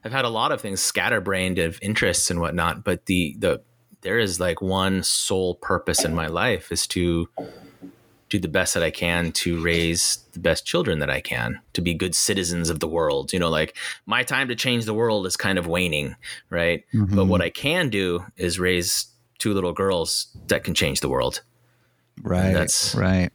I've 0.05 0.11
had 0.11 0.25
a 0.25 0.29
lot 0.29 0.51
of 0.51 0.61
things 0.61 0.81
scatterbrained 0.81 1.57
of 1.57 1.79
interests 1.81 2.29
and 2.29 2.39
whatnot, 2.39 2.83
but 2.83 3.07
the 3.07 3.35
the 3.39 3.61
there 4.01 4.19
is 4.19 4.39
like 4.39 4.61
one 4.61 5.01
sole 5.01 5.55
purpose 5.55 6.03
in 6.03 6.13
my 6.13 6.27
life 6.27 6.71
is 6.71 6.85
to 6.87 7.27
do 8.33 8.39
the 8.39 8.47
best 8.47 8.73
that 8.73 8.81
I 8.83 8.89
can 8.89 9.31
to 9.33 9.61
raise 9.61 10.17
the 10.33 10.39
best 10.39 10.65
children 10.65 10.97
that 10.99 11.09
I 11.09 11.21
can, 11.21 11.59
to 11.73 11.81
be 11.81 11.93
good 11.93 12.15
citizens 12.15 12.69
of 12.71 12.79
the 12.79 12.87
world. 12.87 13.31
You 13.31 13.37
know, 13.39 13.49
like 13.49 13.77
my 14.07 14.23
time 14.23 14.47
to 14.47 14.55
change 14.55 14.85
the 14.85 14.93
world 14.93 15.27
is 15.27 15.37
kind 15.37 15.59
of 15.59 15.67
waning, 15.67 16.15
right? 16.49 16.83
But 16.91 17.09
Mhm. 17.09 17.27
what 17.27 17.41
I 17.41 17.49
can 17.51 17.89
do 17.89 18.25
is 18.35 18.59
raise 18.59 19.05
two 19.37 19.53
little 19.53 19.71
girls 19.73 20.35
that 20.47 20.63
can 20.63 20.73
change 20.73 20.99
the 21.01 21.09
world 21.09 21.41
right. 22.23 22.53
that's- 22.53 22.95
right. 22.95 23.29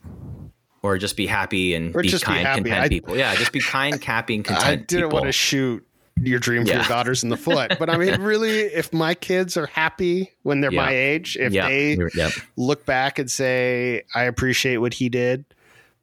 or 0.83 0.97
just 0.97 1.17
be 1.17 1.27
happy 1.27 1.75
and 1.75 1.95
Or 1.95 2.03
be 2.03 2.09
just 2.09 2.23
be 2.25 2.27
kind, 2.33 2.47
happy. 2.47 2.63
content 2.63 2.85
I- 2.85 2.89
people. 2.89 3.17
Yeah, 3.17 3.35
just 3.35 3.51
be 3.53 3.61
kind, 3.61 4.03
happy, 4.03 4.35
and 4.37 4.47
I 4.49 4.53
content 4.55 4.89
didn't 4.89 5.05
people. 5.07 5.19
want 5.19 5.27
to 5.27 5.33
shoot 5.33 5.85
your 6.23 6.39
dream 6.39 6.67
for 6.67 6.73
your 6.73 6.83
daughters 6.85 7.23
in 7.23 7.29
the 7.29 7.37
foot, 7.37 7.77
but 7.79 7.89
I 7.91 7.97
mean, 7.97 8.21
really, 8.23 8.61
if 8.61 8.93
my 8.93 9.15
kids 9.15 9.57
are 9.57 9.67
happy 9.67 10.33
when 10.43 10.61
they're 10.61 10.73
Yeah. 10.73 10.85
my 10.87 10.93
age, 10.93 11.37
if 11.39 11.53
yeah, 11.53 11.69
they 11.69 11.99
yeah, 12.15 12.31
look 12.57 12.85
back 12.87 13.19
and 13.19 13.31
say, 13.31 14.03
I 14.15 14.25
appreciate 14.25 14.79
what 14.79 14.95
he 14.95 15.09
did, 15.09 15.45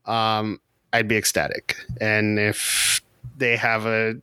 um, 0.06 0.60
I'd 0.94 1.08
be 1.08 1.18
ecstatic. 1.18 1.76
And 2.00 2.40
if 2.40 3.02
they 3.38 3.58
have 3.58 3.86
a 3.86 4.16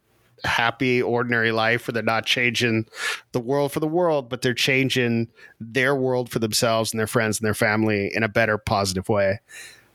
happy, 0.45 1.01
ordinary 1.01 1.53
life 1.53 1.87
where 1.87 1.93
they're 1.93 2.03
not 2.03 2.27
changing 2.27 2.87
the 3.33 3.41
world 3.41 3.73
for 3.73 3.81
the 3.81 3.87
world, 3.87 4.29
but 4.29 4.43
they're 4.43 4.55
changing 4.55 5.29
their 5.61 5.95
world 5.95 6.31
for 6.31 6.39
themselves 6.39 6.93
and 6.93 6.99
their 6.99 7.07
friends 7.07 7.39
and 7.39 7.47
their 7.47 7.55
family 7.55 8.11
in 8.15 8.23
a 8.23 8.29
better, 8.29 8.59
positive 8.59 9.09
way, 9.09 9.41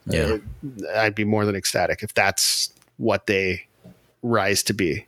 yeah. 0.06 0.38
I'd 0.96 1.16
be 1.16 1.26
more 1.26 1.46
than 1.46 1.56
ecstatic 1.56 2.02
if 2.02 2.14
that's 2.14 2.72
what 2.98 3.28
they 3.28 3.68
rise 4.24 4.64
to 4.64 4.74
be. 4.74 5.06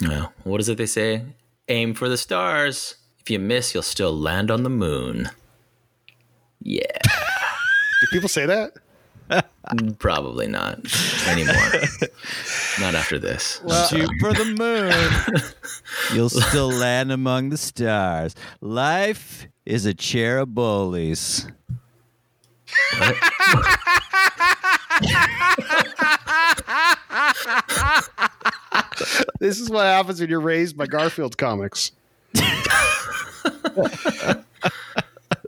Yeah. 0.00 0.26
What 0.44 0.60
is 0.60 0.68
it 0.68 0.78
they 0.78 0.86
say? 0.86 1.22
Aim 1.68 1.94
for 1.94 2.08
the 2.08 2.16
stars. 2.16 2.96
If 3.20 3.30
you 3.30 3.38
miss, 3.38 3.74
you'll 3.74 3.82
still 3.82 4.16
land 4.16 4.50
on 4.50 4.62
the 4.62 4.70
moon. 4.70 5.30
Yeah, 6.60 6.82
Do 7.02 8.06
people 8.10 8.28
say 8.28 8.46
that? 8.46 8.72
probably 9.98 10.46
not 10.46 10.78
anymore. 11.26 11.54
not 12.80 12.94
after 12.94 13.18
this. 13.18 13.60
Shoot 13.90 14.08
for 14.20 14.32
the 14.32 14.54
moon. 14.58 15.42
You'll 16.14 16.28
still 16.28 16.70
land 16.70 17.10
among 17.12 17.50
the 17.50 17.56
stars. 17.56 18.34
Life 18.60 19.46
is 19.64 19.86
a 19.86 19.94
chair 19.94 20.38
of 20.38 20.54
bullies. 20.54 21.46
This 29.40 29.60
is 29.60 29.70
what 29.70 29.84
happens 29.84 30.20
when 30.20 30.30
you're 30.30 30.40
raised 30.40 30.76
by 30.76 30.86
Garfield 30.86 31.36
comics. 31.38 31.92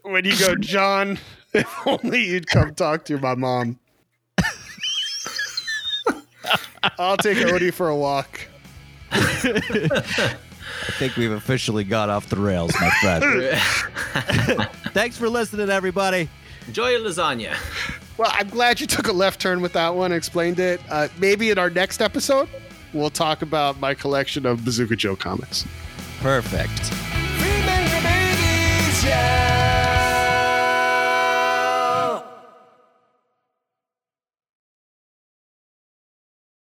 when 0.02 0.24
you 0.24 0.36
go, 0.38 0.54
Jon, 0.56 1.18
if 1.52 1.86
only 1.86 2.26
you'd 2.26 2.46
come 2.46 2.74
talk 2.74 3.04
to 3.06 3.18
my 3.18 3.34
mom. 3.34 3.78
I'll 6.98 7.16
take 7.16 7.38
Odie 7.38 7.72
for 7.72 7.88
a 7.88 7.96
walk. 7.96 8.46
I 9.10 10.92
think 10.98 11.16
we've 11.16 11.32
officially 11.32 11.84
got 11.84 12.08
off 12.10 12.28
the 12.28 12.36
rails, 12.36 12.72
my 12.80 12.90
friend. 13.02 13.58
Thanks 14.92 15.16
for 15.16 15.28
listening, 15.28 15.68
everybody. 15.70 16.28
Enjoy 16.66 16.90
your 16.90 17.00
lasagna. 17.00 17.56
Well, 18.18 18.30
I'm 18.32 18.48
glad 18.48 18.80
you 18.80 18.86
took 18.86 19.08
a 19.08 19.12
left 19.12 19.40
turn 19.40 19.60
with 19.60 19.72
that 19.74 19.94
one, 19.94 20.12
explained 20.12 20.58
it. 20.58 20.80
Uh, 20.88 21.08
maybe 21.18 21.50
in 21.50 21.58
our 21.58 21.70
next 21.70 22.00
episode, 22.00 22.48
we'll 22.92 23.10
talk 23.10 23.42
about 23.42 23.78
my 23.80 23.94
collection 23.94 24.46
of 24.46 24.64
Bazooka 24.64 24.96
Joe 24.96 25.16
comics. 25.16 25.66
Perfect. 26.20 26.90
Remember 27.40 28.02
babies, 28.02 29.04
yeah. 29.04 29.75